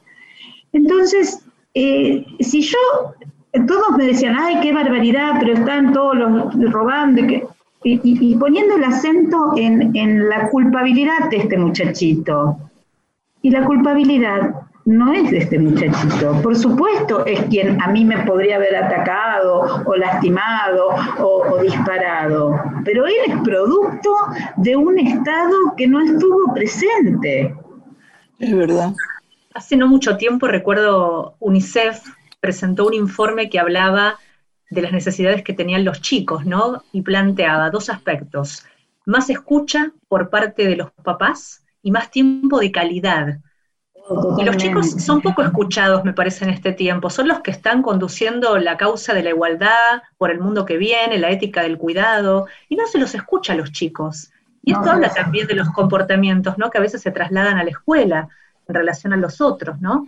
[0.72, 2.78] Entonces, eh, si yo,
[3.68, 7.48] todos me decían, ay, qué barbaridad, pero están todos los robando, y,
[7.84, 12.58] y, poniendo el acento en, en la culpabilidad de este muchachito.
[13.42, 14.54] Y la culpabilidad
[14.86, 16.42] no es de este muchachito.
[16.42, 20.90] Por supuesto es quien a mí me podría haber atacado o lastimado
[21.20, 24.16] o, disparado, pero él es producto
[24.58, 27.56] de un Estado que no estuvo presente.
[28.40, 28.94] Es verdad.
[29.54, 32.02] Hace no mucho tiempo recuerdo UNICEF
[32.40, 34.18] presentó un informe que hablaba
[34.70, 36.84] de las necesidades que tenían los chicos, ¿no?
[36.92, 38.66] Y planteaba dos aspectos,
[39.06, 43.40] más escucha por parte de los papás y más tiempo de calidad
[44.38, 47.10] y los chicos son poco escuchados, me parece, en este tiempo.
[47.10, 51.18] Son los que están conduciendo la causa de la igualdad por el mundo que viene,
[51.18, 54.32] la ética del cuidado, y no se los escucha a los chicos.
[54.64, 56.70] Y esto habla también de los comportamientos, ¿no?
[56.70, 58.28] Que a veces se trasladan a la escuela
[58.68, 60.08] en relación a los otros, ¿no?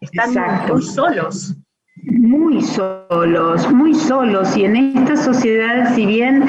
[0.00, 0.34] Están
[0.68, 1.56] muy solos
[2.02, 4.56] muy solos, muy solos.
[4.56, 6.44] Y en esta sociedad, si bien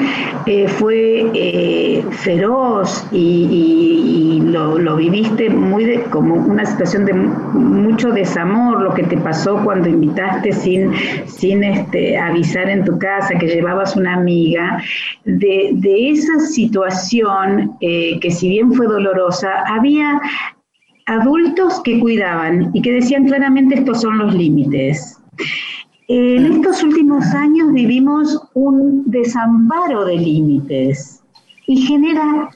[0.46, 8.94] eh, fue eh, feroz y, lo, viviste muy como una situación de mucho desamor, lo
[8.94, 10.92] que te pasó cuando invitaste sin,
[11.26, 14.82] sin este, avisar en tu casa que llevabas una amiga,
[15.24, 20.20] de, esa situación eh, que si bien fue dolorosa, había
[21.06, 25.17] adultos que cuidaban y que decían claramente estos son los límites
[26.08, 31.22] en estos últimos años vivimos un desamparo de límites
[31.66, 32.48] y genera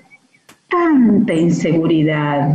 [0.71, 2.55] tanta inseguridad,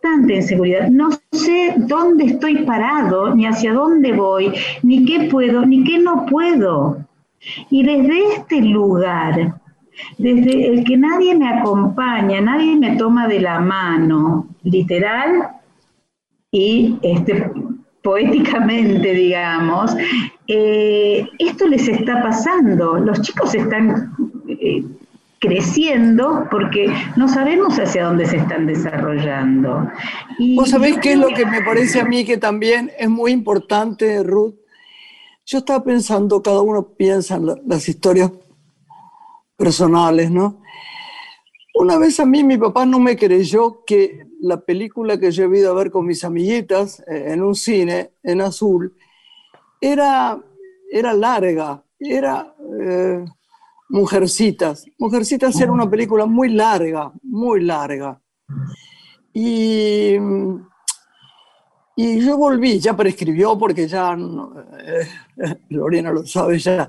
[0.00, 0.88] tanta inseguridad.
[0.88, 6.24] No sé dónde estoy parado, ni hacia dónde voy, ni qué puedo, ni qué no
[6.24, 7.04] puedo.
[7.70, 9.60] Y desde este lugar,
[10.16, 15.50] desde el que nadie me acompaña, nadie me toma de la mano, literal,
[16.50, 17.50] y este,
[18.08, 19.94] poéticamente, digamos,
[20.46, 22.98] eh, esto les está pasando.
[22.98, 24.16] Los chicos están
[24.48, 24.82] eh,
[25.38, 29.90] creciendo porque no sabemos hacia dónde se están desarrollando.
[30.38, 33.30] Y ¿Vos sabés qué es lo que me parece a mí que también es muy
[33.30, 34.54] importante, Ruth?
[35.44, 38.32] Yo estaba pensando, cada uno piensa en las historias
[39.54, 40.62] personales, ¿no?
[41.74, 45.58] Una vez a mí mi papá no me creyó que la película que yo he
[45.58, 48.94] ido a ver con mis amiguitas eh, en un cine en azul
[49.80, 50.40] era,
[50.90, 53.24] era larga, era eh,
[53.90, 54.84] Mujercitas.
[54.98, 58.20] Mujercitas era una película muy larga, muy larga.
[59.32, 60.16] Y,
[61.96, 65.08] y yo volví, ya prescribió porque ya, eh,
[65.70, 66.88] Lorena lo sabe, ya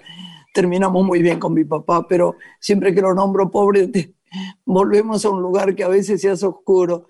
[0.53, 3.89] terminamos muy bien con mi papá, pero siempre que lo nombro pobre,
[4.65, 7.07] volvemos a un lugar que a veces se hace oscuro.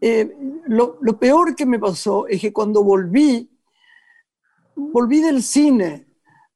[0.00, 3.50] Eh, lo, peor que me pasó es que cuando volví,
[4.74, 6.06] volví del cine,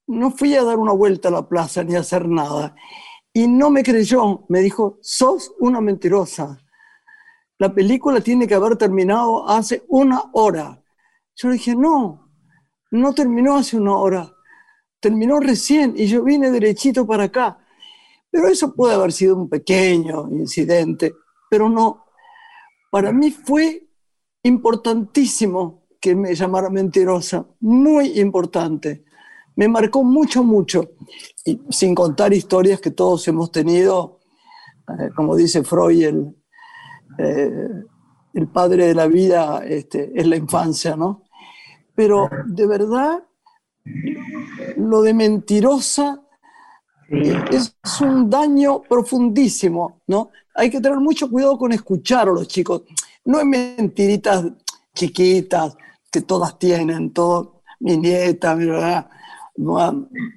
[0.06, 2.74] no fui a dar una vuelta a la plaza ni a hacer nada.
[3.32, 6.58] Y no me creyó, me dijo, sos una mentirosa.
[7.58, 10.82] La película tiene que haber terminado hace una hora.
[11.36, 12.30] Yo dije, no,
[12.90, 14.32] no terminó hace una hora,
[14.98, 17.58] terminó recién y yo vine derechito para acá.
[18.30, 21.14] Pero eso puede haber sido un pequeño incidente,
[21.48, 22.09] pero no,
[22.90, 23.88] para mí fue
[24.42, 29.04] importantísimo que me llamara mentirosa, muy importante.
[29.56, 30.92] Me marcó mucho, mucho.
[31.44, 34.20] Y sin contar historias que todos hemos tenido,
[34.88, 36.36] eh, como dice Freud, el,
[37.18, 37.68] eh,
[38.34, 41.24] el, padre de la vida este, es la infancia, ¿no?
[41.94, 43.22] Pero de verdad,
[44.76, 46.22] lo de mentirosa
[47.10, 50.30] es un daño profundísimo, ¿no?
[50.60, 52.82] Hay que tener mucho cuidado con escuchar a los chicos.
[53.24, 54.44] No es mentiritas
[54.94, 55.74] chiquitas
[56.10, 59.08] que todas tienen, todo, mi nieta, mi verdad,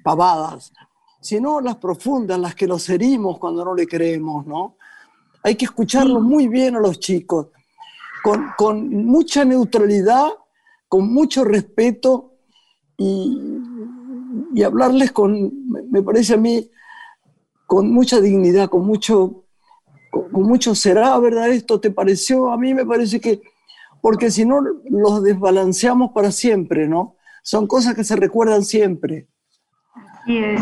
[0.02, 0.72] pavadas,
[1.20, 4.76] sino las profundas, las que los herimos cuando no le creemos, ¿no?
[5.42, 7.48] Hay que escucharlos muy bien a los chicos,
[8.22, 10.28] con, con mucha neutralidad,
[10.88, 12.32] con mucho respeto
[12.96, 13.58] y,
[14.54, 16.70] y hablarles con, me parece a mí,
[17.66, 19.43] con mucha dignidad, con mucho
[20.14, 21.48] con, mucho será, ¿verdad?
[21.48, 23.40] Esto te pareció, a mí me parece que,
[24.00, 27.16] porque si no los desbalanceamos para siempre, ¿no?
[27.42, 29.26] Son cosas que se recuerdan siempre.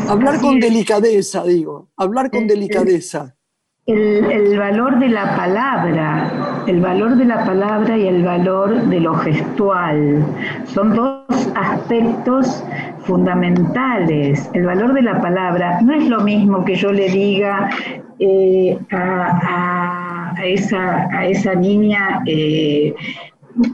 [0.09, 3.37] hablar con delicadeza, digo, hablar con delicadeza.
[3.85, 9.15] El, valor de la palabra, el valor de la palabra y el valor de lo
[9.15, 10.25] gestual.
[10.67, 11.22] Son dos
[11.55, 12.63] aspectos
[13.01, 14.49] fundamentales.
[14.53, 17.71] El valor de la palabra no es lo mismo que yo le diga
[18.19, 22.95] eh, a, esa, a, esa, niña, eh,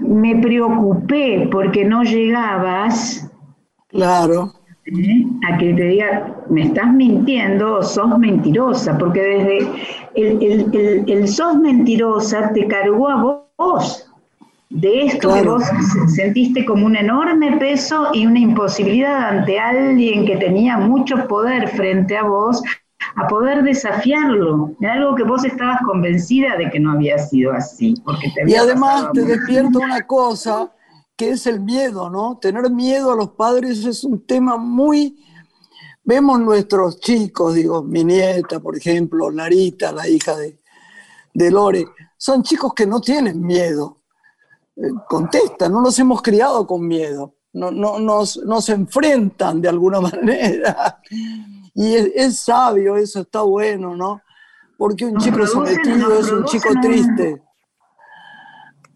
[0.01, 3.31] me preocupé porque no llegabas.
[3.89, 4.53] Claro.
[4.87, 5.27] ¿eh?
[5.49, 9.59] A que te diga, me estás mintiendo sos mentirosa, porque desde
[10.15, 14.08] el, el, sos mentirosa te cargó a vos
[14.71, 15.63] de esto que vos
[16.15, 22.17] sentiste como un enorme peso y una imposibilidad ante alguien que tenía mucho poder frente
[22.17, 22.63] a vos,
[23.17, 27.95] a poder desafiarlo, de algo que vos estabas convencida de que no había sido así.
[28.05, 30.71] Porque y además te despierta una cosa
[31.17, 32.39] que es el miedo, ¿no?
[32.39, 35.25] Tener miedo a los padres es un tema muy...
[36.05, 40.59] Vemos nuestros chicos, digo, mi nieta, por ejemplo, Larita, la hija de,
[41.35, 43.98] de Lore, son chicos que no tienen miedo,
[45.09, 51.01] contestan, no nos hemos criado con miedo, no, no, nos, nos enfrentan de alguna manera.
[51.75, 54.21] Y es, sabio, eso está bueno, ¿no?
[54.77, 57.43] Porque un chico sometido es un chico triste.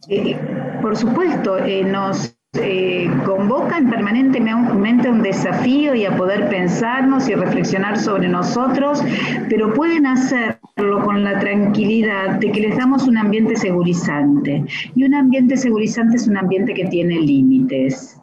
[0.09, 7.27] Eh, por supuesto, eh, nos eh, convocan permanentemente a un desafío y a poder pensarnos
[7.31, 9.03] y reflexionar sobre nosotros,
[9.49, 14.67] pero pueden hacerlo con la tranquilidad de que les damos un ambiente segurizante.
[14.95, 18.21] Y un ambiente segurizante es un ambiente que tiene límites.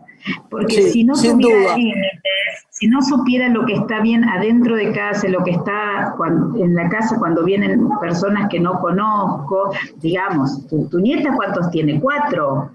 [0.52, 5.28] Porque si no tuviera límites, si no supiera lo que está bien adentro de casa,
[5.28, 6.14] lo que está
[6.60, 9.72] en la casa cuando vienen personas que no conozco,
[10.02, 12.00] digamos, ¿tu, nieta cuántos tiene?
[12.00, 12.72] ¿Cuatro?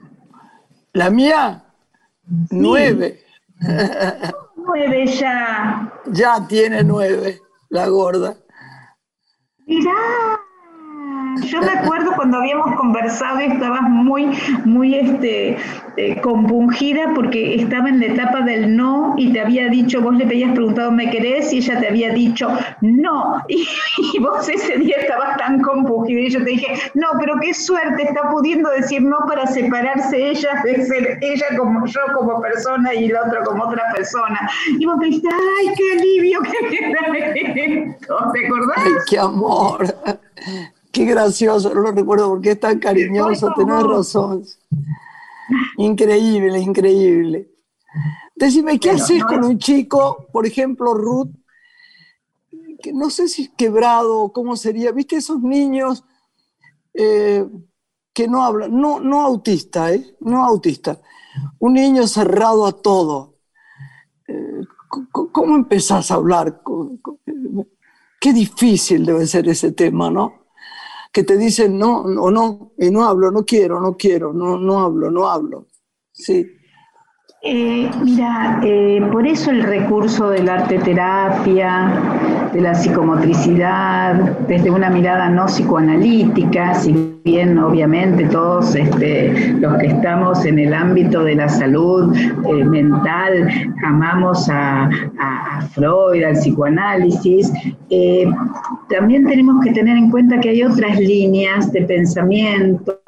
[0.94, 1.64] La mía,
[2.50, 3.20] nueve.
[4.54, 5.92] Nueve ya.
[6.06, 8.36] Ya tiene nueve, la gorda.
[9.66, 9.92] Mirá,
[11.42, 14.26] yo me acuerdo cuando habíamos conversado y estabas muy,
[14.64, 15.56] muy este,
[15.96, 20.24] eh, compungida porque estaba en la etapa del no y te había dicho, vos le
[20.24, 21.52] habías preguntado, ¿me querés?
[21.52, 22.48] Y ella te había dicho,
[22.80, 23.42] no.
[24.12, 28.02] Y, vos ese día estabas tan compungida y yo te dije, no, pero qué suerte,
[28.02, 33.06] está pudiendo decir no para separarse ella de ser ella como yo como persona y
[33.06, 34.50] el otro como otra persona.
[34.78, 38.76] Y vos me dijiste, ay, qué alivio que me esto, ¿te acordás?
[38.76, 39.94] Ay, qué amor.
[40.94, 44.44] Qué gracioso, no lo recuerdo porque es tan cariñoso, tenés razón.
[45.76, 47.50] Increíble, increíble.
[48.36, 51.30] Decime, ¿qué haces con un chico, por ejemplo, Ruth,
[52.80, 56.04] que no sé si es quebrado, cómo sería, viste esos niños
[56.92, 57.44] eh,
[58.12, 60.14] que no hablan, no, no autista, ¿eh?
[60.20, 61.00] No autista.
[61.58, 63.34] Un niño cerrado a todo.
[64.28, 64.60] Eh,
[65.10, 66.62] ¿Cómo empezás a hablar?
[68.20, 70.43] Qué difícil debe ser ese tema, ¿no?
[71.14, 74.80] Que te dicen no o no, y no hablo, no quiero, no quiero, no, no
[74.80, 75.68] hablo, no hablo.
[76.12, 76.44] Sí.
[77.40, 84.14] Eh, mira, eh, por eso el recurso del arte terapia, de la psicomotricidad,
[84.48, 90.74] desde una mirada no psicoanalítica, si bien obviamente todos este, los que estamos en el
[90.74, 93.48] ámbito de la salud eh, mental
[93.82, 97.50] amamos a, a, Freud, al psicoanálisis,
[98.90, 103.00] también tenemos que tener en cuenta que hay otras líneas de pensamiento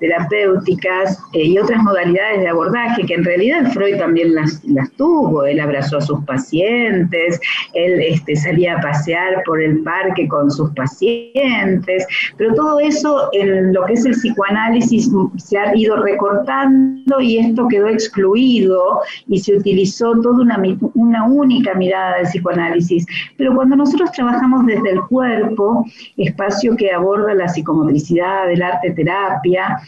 [0.00, 5.60] terapéuticas y otras modalidades de abordaje que en realidad Freud también las, las tuvo, él
[5.60, 7.40] abrazó a sus pacientes,
[7.74, 12.06] él este, salía a pasear por el parque con sus pacientes,
[12.36, 17.68] pero todo eso en lo que es el psicoanálisis se ha ido recortando y esto
[17.68, 20.62] quedó excluido y se utilizó toda una,
[20.94, 23.06] una única mirada del psicoanálisis.
[23.36, 25.84] Pero cuando nosotros trabajamos desde el cuerpo,
[26.16, 29.78] espacio que aborda la psicomotricidad, el arte terapia,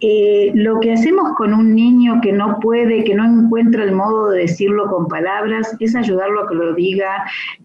[0.00, 4.30] eh, lo que hacemos con un niño que no puede, que no encuentra el modo
[4.30, 7.24] de decirlo con palabras, es ayudarlo a que lo diga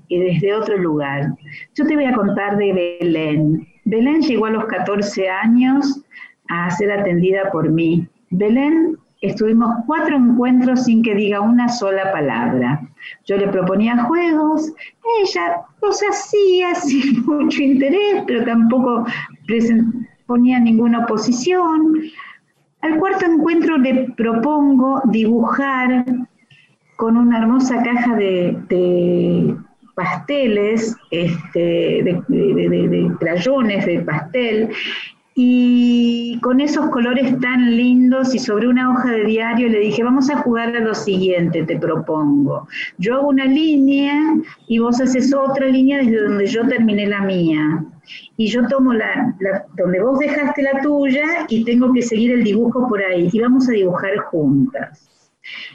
[0.10, 1.34] eh, desde otro lugar.
[1.76, 3.68] Yo te voy a contar de Belén.
[3.90, 6.02] Belén llegó a los 14 años
[6.48, 8.08] a ser atendida por mí.
[8.30, 12.82] Belén estuvimos cuatro encuentros sin que diga una sola palabra.
[13.26, 14.72] Yo le proponía juegos,
[15.24, 19.06] ella los hacía sin mucho interés, pero tampoco
[20.28, 21.96] ponía ninguna oposición.
[22.82, 26.06] Al cuarto encuentro le propongo dibujar
[26.96, 29.58] con una hermosa caja de,
[30.00, 34.70] pasteles, este, de, de crayones de pastel,
[35.41, 40.30] y con esos colores tan lindos y sobre una hoja de diario le dije, vamos
[40.30, 42.68] a jugar a lo siguiente, te propongo.
[42.97, 44.16] Yo hago una línea
[44.68, 47.86] y vos haces otra línea desde donde yo terminé la mía.
[48.36, 49.34] Y yo tomo la,
[49.78, 53.30] donde vos dejaste la tuya y tengo que seguir el dibujo por ahí.
[53.32, 55.10] Y vamos a dibujar juntas.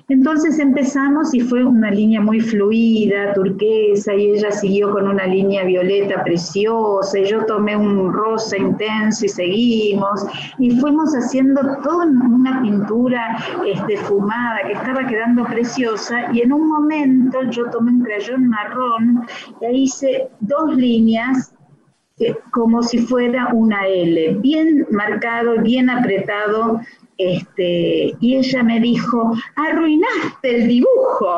[0.09, 5.65] Entonces empezamos y fue una línea muy fluida, turquesa, y ella siguió con una línea
[5.65, 10.27] violeta preciosa, y yo tomé un rosa intenso y seguimos,
[10.59, 16.69] y fuimos haciendo toda una pintura este, fumada que estaba quedando preciosa, y en un
[16.69, 19.27] momento yo tomé un crayón marrón
[19.61, 21.54] e hice dos líneas
[22.19, 26.81] eh, como si fuera una L, bien marcado, bien apretado
[27.19, 31.37] este, y ella me dijo, arruinaste el dibujo.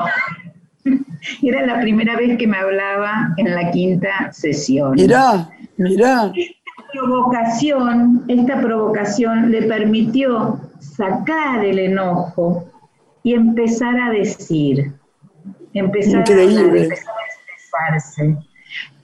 [1.43, 4.93] Era la primera vez que me hablaba en la quinta sesión.
[4.93, 5.49] Mirá,
[5.79, 6.31] mirá.
[6.35, 12.70] Esta provocación, esta provocación le permitió sacar el enojo
[13.22, 14.93] y empezar a decir,
[15.72, 18.37] empezar, A, empezar a expresarse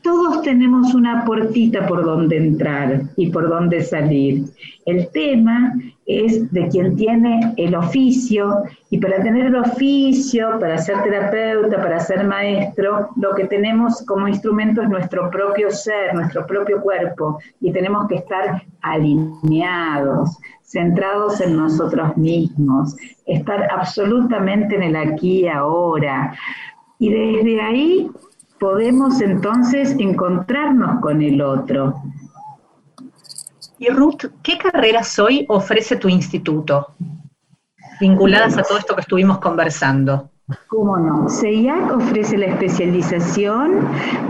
[0.02, 4.44] todos tenemos una puertita por donde entrar y por donde salir.
[4.84, 5.74] El tema
[6.06, 12.00] es de quien tiene el oficio y para tener el oficio, para ser terapeuta, para
[12.00, 17.72] ser maestro, lo que tenemos como instrumento es nuestro propio ser, nuestro propio cuerpo y
[17.72, 22.96] tenemos que estar alineados, centrados en nosotros mismos,
[23.26, 26.34] estar absolutamente en el aquí y ahora.
[26.98, 28.10] Y desde ahí
[28.62, 32.00] podemos entonces encontrarnos con el otro.
[33.76, 36.94] Y Ruth, ¿qué carreras hoy ofrece tu instituto?
[38.00, 40.30] Vinculadas a todo esto que estuvimos conversando.
[40.68, 41.28] ¿Cómo no?
[41.28, 43.80] CEIAC ofrece la especialización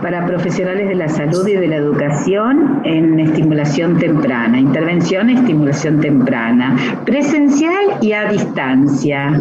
[0.03, 6.01] para profesionales de la salud y de la educación en estimulación temprana, intervención y estimulación
[6.01, 9.41] temprana, presencial y a distancia.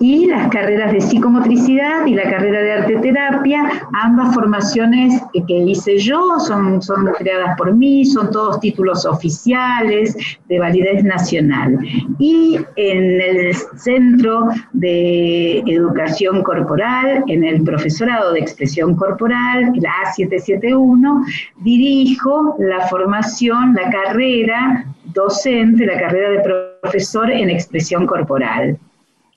[0.00, 5.98] Y las carreras de psicomotricidad y la carrera de arte terapia, ambas formaciones que hice
[5.98, 10.16] yo, son, son creadas por mí, son todos títulos oficiales
[10.48, 11.78] de validez nacional.
[12.18, 16.11] Y en el Centro de Educación
[16.42, 21.24] corporal, en el profesorado de expresión corporal, la A771,
[21.58, 26.40] dirijo la formación, la carrera docente, la carrera de
[26.80, 28.78] profesor en expresión corporal.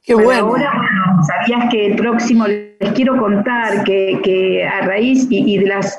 [0.04, 0.48] Qué bueno.
[0.48, 0.72] Ahora,
[1.26, 5.98] sabías que el próximo, les quiero contar que, a raíz y de las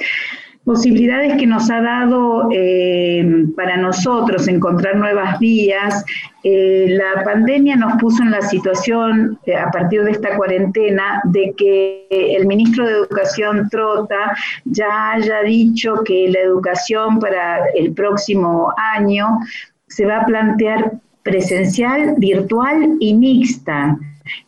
[0.67, 6.05] posibilidades que nos ha dado eh, para nosotros encontrar nuevas vías.
[6.43, 11.55] Eh, la pandemia nos puso en la situación, eh, a partir de esta cuarentena, de
[11.57, 18.75] que el ministro de Educación Trota ya haya dicho que la educación para el próximo
[18.77, 19.39] año
[19.87, 23.97] se va a plantear presencial, virtual y mixta.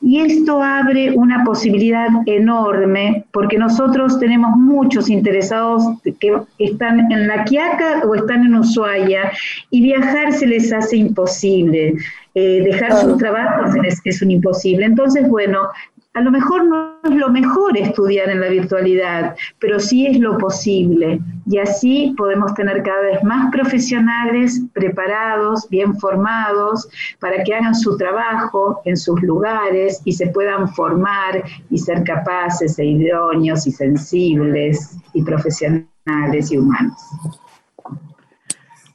[0.02, 5.84] Y esto abre una posibilidad enorme porque nosotros tenemos muchos interesados
[6.20, 9.32] que están en La Quiaca o están en Ushuaia
[9.70, 11.94] y viajar se les hace imposible.
[12.34, 14.86] Eh, dejar sus trabajos es, es un imposible.
[14.86, 15.68] Entonces, bueno,
[16.14, 20.36] a lo mejor no es lo mejor estudiar en la virtualidad, pero sí es lo
[20.38, 21.20] posible.
[21.46, 26.88] Y así podemos tener cada vez más profesionales preparados, bien formados,
[27.20, 32.78] para que hagan su trabajo en sus lugares y se puedan formar y ser capaces
[32.78, 36.98] e idóneos y sensibles y profesionales y humanos.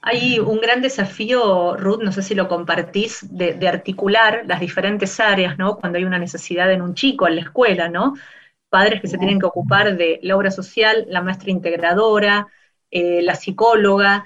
[0.05, 5.57] Hay un gran desafío, Ruth, no sé si lo compartís, de, articular las diferentes áreas,
[5.57, 5.77] ¿no?
[5.77, 8.13] Cuando hay una necesidad en un chico, en la escuela, ¿no?
[8.67, 12.47] Padres que se tienen que ocupar de la obra social, la maestra integradora,
[12.91, 14.25] eh, la psicóloga,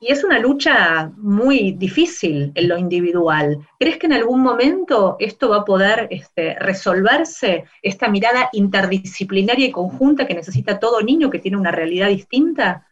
[0.00, 3.58] y es una lucha muy difícil en lo individual.
[3.80, 9.72] ¿Crees que en algún momento esto va a poder este, resolverse, esta mirada interdisciplinaria y
[9.72, 12.87] conjunta que necesita todo niño que tiene una realidad distinta?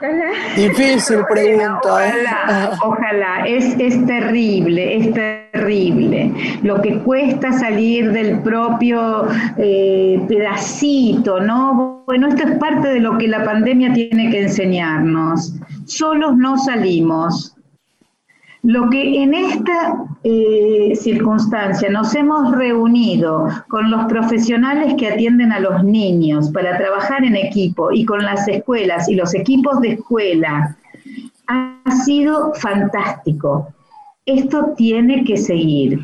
[0.56, 2.08] Difícil pregunta.
[2.08, 2.12] ¿eh?
[2.82, 6.32] Ojalá, Es, es terrible, es terrible.
[6.62, 9.28] Lo que cuesta salir del propio
[9.58, 12.02] eh, pedacito, ¿no?
[12.06, 15.54] Bueno, esto es parte de lo que la pandemia tiene que enseñarnos.
[15.86, 17.54] Solos no salimos.
[18.62, 25.60] Lo que en esta eh, circunstancia nos hemos reunido con los profesionales que atienden a
[25.60, 30.76] los niños para trabajar en equipo y con las escuelas y los equipos de escuela
[31.46, 33.68] ha sido fantástico.
[34.26, 36.00] Esto tiene que seguir.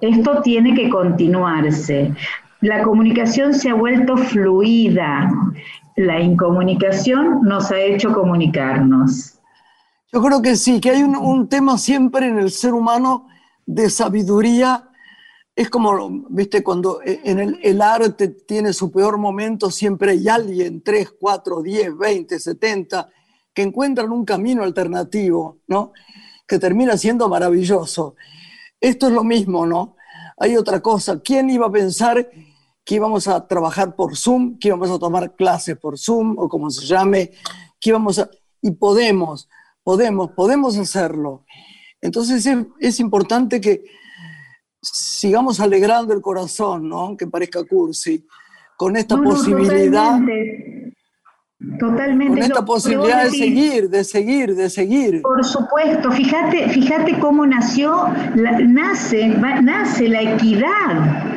[0.00, 2.12] Esto tiene que continuarse.
[2.62, 5.30] la comunicación se ha vuelto fluida.
[5.96, 9.35] La incomunicación nos ha hecho comunicarnos.
[10.12, 13.28] Yo creo que sí, que hay un, tema siempre en el ser humano
[13.64, 14.90] de sabiduría.
[15.54, 20.82] Es como, viste, cuando en el, el, arte tiene su peor momento, siempre hay alguien,
[20.82, 23.08] 3, 4, 10, 20, 70,
[23.52, 25.92] que encuentran un camino alternativo, ¿no?
[26.46, 28.14] Que termina siendo maravilloso.
[28.80, 29.96] Esto es lo mismo, ¿no?
[30.36, 31.20] Hay otra cosa.
[31.20, 32.30] ¿Quién iba a pensar
[32.84, 36.70] que íbamos a trabajar por Zoom, que íbamos a tomar clases por Zoom o como
[36.70, 37.32] se llame,
[37.80, 38.30] que íbamos a...
[38.62, 39.48] Y podemos,
[39.86, 41.44] podemos, podemos hacerlo.
[42.00, 42.44] Entonces
[42.80, 43.84] es, importante que
[44.82, 46.98] sigamos alegrando el corazón, ¿no?
[47.02, 48.26] Aunque parezca cursi,
[48.76, 50.18] con esta posibilidad...
[51.78, 52.34] Totalmente.
[52.34, 55.22] Con esta posibilidad de seguir, de seguir, de seguir.
[55.22, 61.35] Por supuesto, fíjate, fíjate cómo nació, nace, nace la equidad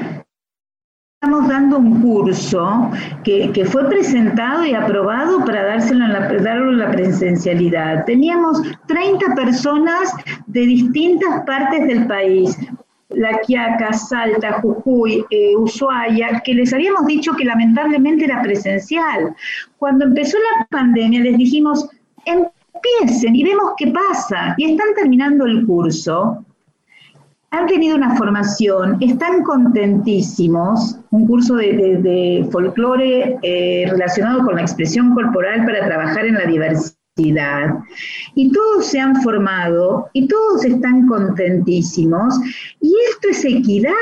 [1.22, 2.92] Estamos dando un curso
[3.26, 8.06] que, fue presentado y aprobado para dárselo la, darlo en la presencialidad.
[8.06, 10.14] Teníamos 30 personas
[10.48, 12.58] de distintas partes del país,
[13.10, 19.36] La Quiaca, Salta, Jujuy, eh, Ushuaia, que les habíamos dicho que lamentablemente era presencial.
[19.78, 21.90] Cuando empezó la pandemia les dijimos,
[22.24, 24.56] empiecen y vemos qué pasa.
[24.58, 26.46] Y están terminando el curso
[27.52, 35.14] han tenido una formación, están contentísimos, un curso de, folclore eh, relacionado con la expresión
[35.14, 37.80] corporal para trabajar en la diversidad.
[38.36, 42.40] Y todos se han formado y todos están contentísimos.
[42.82, 43.94] Y esto es equidad,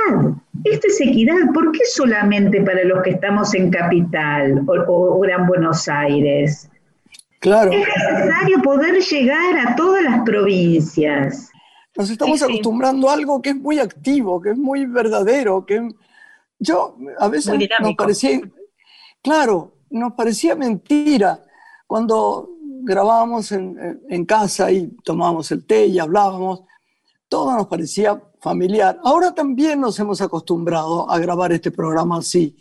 [0.65, 1.51] esto es equidad.
[1.53, 6.69] ¿Por qué solamente para los que estamos en Capital o, o Gran Buenos Aires?
[7.39, 7.71] Claro.
[7.71, 11.46] Es necesario poder llegar a todas las provincias.
[11.97, 15.89] Nos estamos acostumbrando a algo que es muy activo, que es muy verdadero, que
[16.59, 18.39] yo a veces nos parecía,
[19.21, 21.43] claro, nos parecía mentira
[21.87, 22.49] cuando
[22.83, 26.63] grabábamos en, en, casa y tomábamos el té y hablábamos,
[27.27, 28.99] todo nos parecía familiar.
[29.03, 32.55] Ahora también nos hemos acostumbrado a grabar este programa así.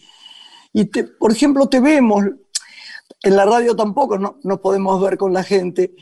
[0.73, 2.25] Y, por ejemplo, te vemos,
[3.23, 5.95] en la radio tampoco no, no podemos ver con la gente,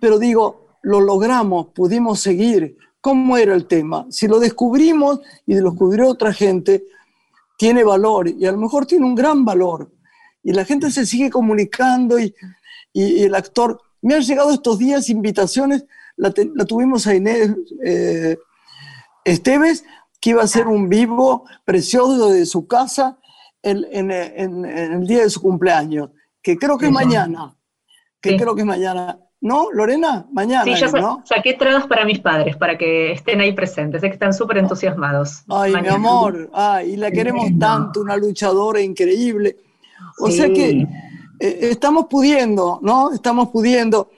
[0.00, 2.76] pero digo, lo logramos, pudimos seguir.
[3.00, 4.06] ¿Cómo era el tema?
[4.10, 6.84] Si lo descubrimos y lo descubrió otra gente,
[7.56, 9.90] tiene valor y a lo mejor tiene un gran valor.
[10.42, 12.34] Y la gente se sigue comunicando y,
[12.94, 13.80] el actor...
[14.02, 15.84] Me han llegado estos días invitaciones,
[16.16, 17.50] la, tuvimos a Inés
[17.84, 18.38] eh,
[19.26, 19.84] Esteves,
[20.20, 23.18] que iba a hacer un vivo precioso de su casa
[23.62, 26.10] en, el día de su cumpleaños,
[26.42, 27.56] que creo que es mañana,
[28.20, 29.18] que creo que es mañana.
[29.40, 30.26] ¿No, Lorena?
[30.32, 30.64] Mañana.
[30.64, 34.02] Sí, yo saqué trados para mis padres, para que estén ahí presentes.
[34.02, 35.44] Sé que están súper entusiasmados.
[35.48, 39.56] Ay, mi amor, ay, la queremos tanto, una luchadora increíble.
[40.18, 40.86] O sea que
[41.40, 43.12] eh, estamos pudiendo, ¿no?
[43.12, 44.10] Estamos pudiendo.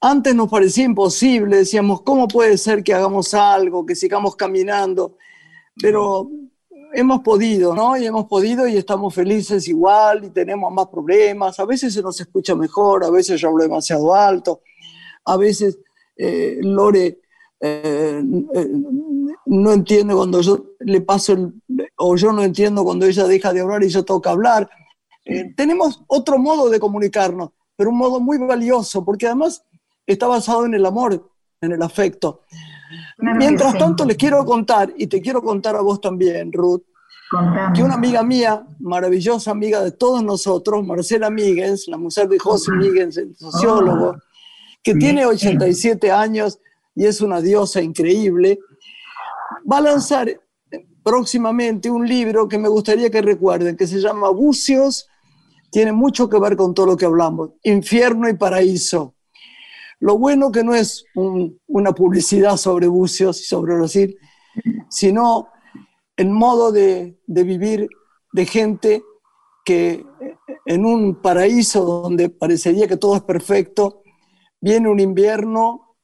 [0.00, 5.16] Antes nos parecía imposible, decíamos, ¿cómo puede ser que hagamos algo, que sigamos caminando?
[5.80, 6.28] Pero
[6.94, 7.96] hemos podido, ¿no?
[7.96, 11.58] Y hemos podido y estamos felices igual y tenemos más problemas.
[11.58, 14.60] A veces se nos escucha mejor, a veces yo hablo demasiado alto,
[15.24, 15.78] a veces
[16.16, 17.20] eh, Lore
[17.60, 18.22] eh,
[18.54, 18.68] eh,
[19.46, 21.52] no entiende cuando yo le paso el,
[21.96, 24.68] o yo no entiendo cuando ella deja de hablar y yo toca hablar.
[25.56, 29.64] tenemos otro modo de comunicarnos, pero un modo muy valioso, porque además
[30.06, 31.30] está basado en el amor,
[31.60, 32.42] en el afecto.
[33.18, 36.82] Mientras tanto, les quiero contar, y te quiero contar a vos también, Ruth,
[37.74, 42.70] que una amiga mía, maravillosa amiga de todos nosotros, Marcela Míguez, la mujer de José
[42.72, 44.16] Míguez, el sociólogo,
[44.82, 46.58] que tiene 87 años
[46.94, 48.60] y es una diosa increíble,
[49.70, 50.40] va a lanzar
[51.02, 55.08] próximamente un libro que me gustaría que recuerden, que se llama Bucios,
[55.70, 59.13] tiene mucho que ver con todo lo que hablamos, Infierno y Paraíso.
[60.00, 64.16] Lo bueno que no es una publicidad sobre bucios y sobre Brasil,
[64.88, 65.48] sino
[66.16, 67.88] el modo de, vivir
[68.32, 69.02] de gente
[69.64, 70.04] que
[70.66, 74.02] en un paraíso donde parecería que todo es perfecto,
[74.60, 75.96] viene un invierno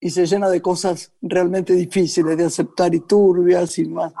[0.00, 4.12] y se llena de cosas realmente difíciles de aceptar y turbias y más.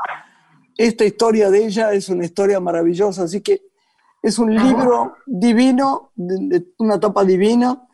[0.76, 3.62] Esta historia de ella es una historia maravillosa, así que
[4.22, 7.88] es un libro divino, de una etapa divina,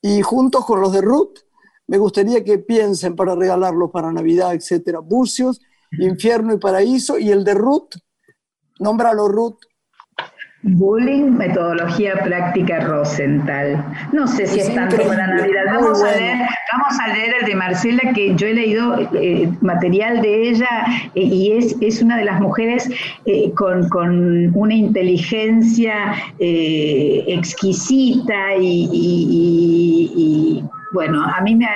[0.00, 1.38] y juntos con los de Ruth,
[1.86, 5.00] me gustaría que piensen para regalarlos para Navidad, etcétera.
[5.00, 5.60] Bucios,
[5.92, 7.96] Infierno y Paraíso, y el de Ruth,
[8.78, 9.58] nómbralo Ruth.
[10.62, 13.84] Bullying, metodología práctica Rosenthal.
[14.12, 15.66] No sé si es, tanto para Navidad.
[15.66, 16.38] Vamos a, leer,
[16.72, 20.68] vamos a leer el de Marcela, que yo he leído eh, material de ella
[21.14, 22.90] eh, y es, es una de las mujeres
[23.24, 26.14] eh, con, con, una inteligencia
[27.28, 31.68] exquisita y, y, bueno, a mí me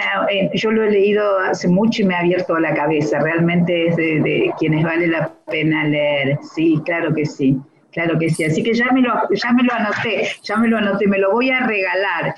[0.55, 3.21] yo lo he leído hace mucho y me ha abierto la cabeza.
[3.21, 6.41] Realmente es de, de quienes vale la pena leer.
[6.55, 7.61] Sí, claro que sí.
[7.93, 10.79] Claro que sí, así que ya me lo, ya me lo anoté, ya me lo
[10.79, 12.35] anoté, me lo voy a regalar.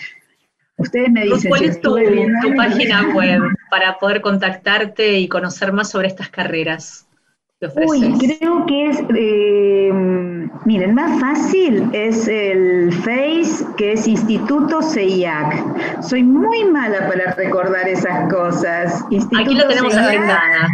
[0.77, 1.49] Ustedes me dicen.
[1.49, 1.97] ¿Cuál es tu,
[2.57, 3.41] página web
[3.71, 7.07] para poder contactarte y conocer más sobre estas carreras?
[7.87, 9.91] Uy, creo que es, eh,
[10.65, 16.03] miren, más fácil es el Face, que es Instituto CEIAC.
[16.03, 19.05] Soy muy mala para recordar esas cosas.
[19.05, 20.69] Aquí lo tenemos agendada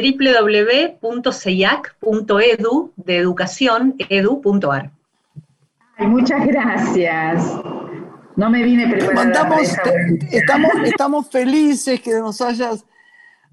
[0.00, 4.90] www.ceyac.edu de educación edu.ar.
[5.98, 7.44] Muchas gracias.
[8.36, 9.58] No me vine preparada.
[10.30, 12.86] estamos, estamos felices que nos hayas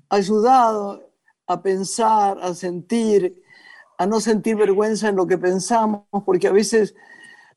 [0.10, 1.10] ayudado
[1.45, 3.41] a pensar, a sentir,
[3.98, 6.95] a no sentir vergüenza en lo que pensamos, porque a veces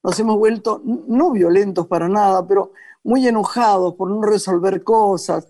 [0.02, 2.72] nos hemos vuelto no violentos para nada, pero
[3.04, 5.48] muy enojados por no resolver cosas.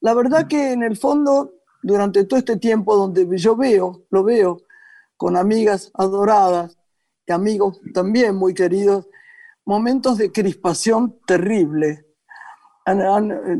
[0.00, 4.62] La verdad que en el fondo durante todo este tiempo donde yo veo, lo veo
[5.16, 6.76] con amigas adoradas
[7.26, 9.08] y amigos también muy queridos,
[9.64, 12.06] momentos de crispación terrible.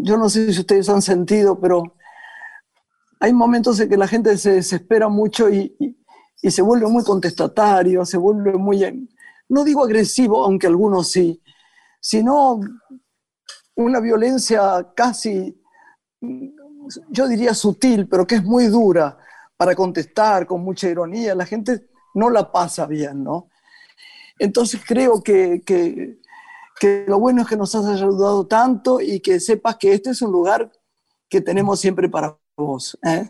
[0.00, 1.82] Yo no sé si ustedes han sentido, pero
[3.20, 5.76] hay momentos en que la gente se desespera mucho y,
[6.40, 9.08] y, se vuelve muy contestatario, se vuelve muy,
[9.48, 11.42] no digo agresivo, aunque algunos sí,
[12.00, 12.60] sino
[13.74, 15.60] una violencia casi
[17.08, 19.18] yo diría sutil, pero que es muy dura
[19.56, 23.48] para contestar con mucha ironía, la gente no la pasa bien, ¿no?
[24.38, 26.16] Entonces creo que, que,
[27.08, 30.30] lo bueno es que nos has ayudado tanto y que sepas que este es un
[30.30, 30.70] lugar
[31.28, 32.96] que tenemos siempre para vos.
[33.02, 33.28] ¿eh?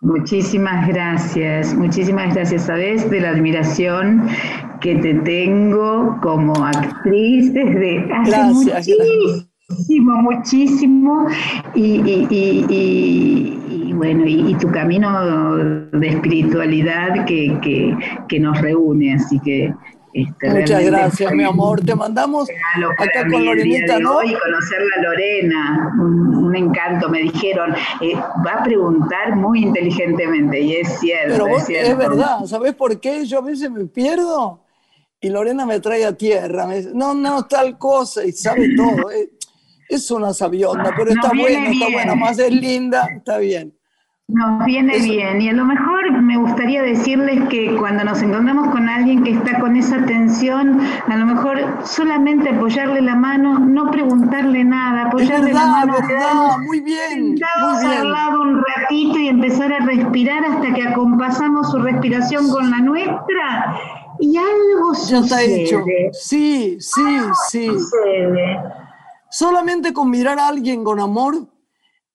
[0.00, 2.62] Muchísimas gracias, muchísimas gracias.
[2.62, 4.28] Sabes de la admiración
[4.80, 11.26] que te tengo como actriz desde hace gracias, Muchísimo, muchísimo.
[11.74, 12.72] Y,
[13.94, 15.56] bueno, y, tu camino
[15.92, 19.74] de espiritualidad que, nos reúne, así que...
[20.12, 21.82] Este, Muchas gracias, mi amor.
[21.82, 22.48] Te mandamos
[22.98, 24.22] acá con Lorenita, ¿no?
[24.22, 27.10] Y conocer a Lorena, un, encanto.
[27.10, 31.44] Me dijeron, eh, va a preguntar muy inteligentemente, y es cierto.
[31.44, 31.90] Pero es, cierto.
[31.90, 33.26] es verdad, ¿sabes por qué?
[33.26, 34.62] Yo a veces me pierdo
[35.20, 36.66] y Lorena me trae a tierra.
[36.66, 39.10] Me dice, no, no, tal cosa, y sabe todo.
[39.88, 43.72] Es una sabionda, pero está buena, está buena, más es linda, está bien.
[44.28, 48.88] Nos viene bien y a lo mejor me gustaría decirles que cuando nos encontramos con
[48.88, 54.64] alguien que está con esa tensión, a lo mejor solamente apoyarle la mano, no preguntarle
[54.64, 57.98] nada, apoyarle la mano, verdad, muy bien, muy bien.
[58.00, 62.80] al lado un ratito y empezar a respirar hasta que acompasamos su respiración con la
[62.80, 63.76] nuestra
[64.18, 65.84] y algo ya está hecho.
[66.10, 67.18] Sí, sí,
[67.48, 67.66] sí.
[67.68, 68.85] Sucede
[69.36, 71.46] solamente con mirar a alguien con amor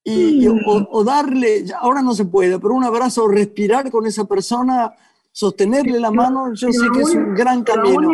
[0.03, 4.91] y, o, darle, ahora no se puede, pero un abrazo, respirar con esa persona,
[5.31, 8.09] sostenerle la mano, yo sé que es un gran camino.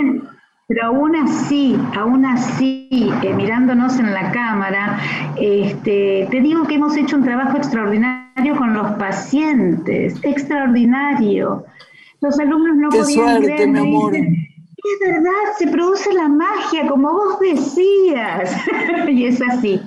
[0.68, 2.90] pero aún así, aún así,
[3.24, 5.00] eh, mirándonos en la cámara,
[5.38, 11.64] este, te digo que hemos hecho un trabajo extraordinario con los pacientes, extraordinario.
[12.20, 14.14] Los alumnos no Qué suerte, mi amor
[14.84, 18.56] es verdad, se produce la magia, como vos decías.
[19.08, 19.82] y es así.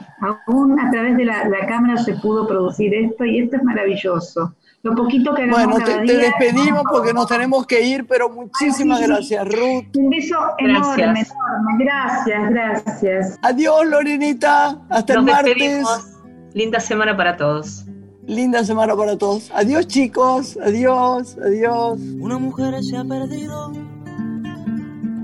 [0.46, 4.54] Aún a través de la, cámara se pudo producir esto y esto es maravilloso.
[4.82, 9.46] Lo poquito que Bueno, te, te, despedimos porque nos tenemos que ir, pero muchísimas gracias,
[9.46, 9.94] Ruth.
[9.96, 11.84] Un beso enorme, enorme.
[11.84, 13.38] Gracias, gracias.
[13.42, 14.78] Adiós, Lorenita.
[14.88, 15.86] Hasta el martes.
[16.54, 17.84] Linda semana para todos.
[18.26, 19.50] Linda semana para todos.
[19.54, 20.58] Adiós, chicos.
[20.64, 22.00] Adiós, adiós.
[22.18, 23.72] Una mujer se ha perdido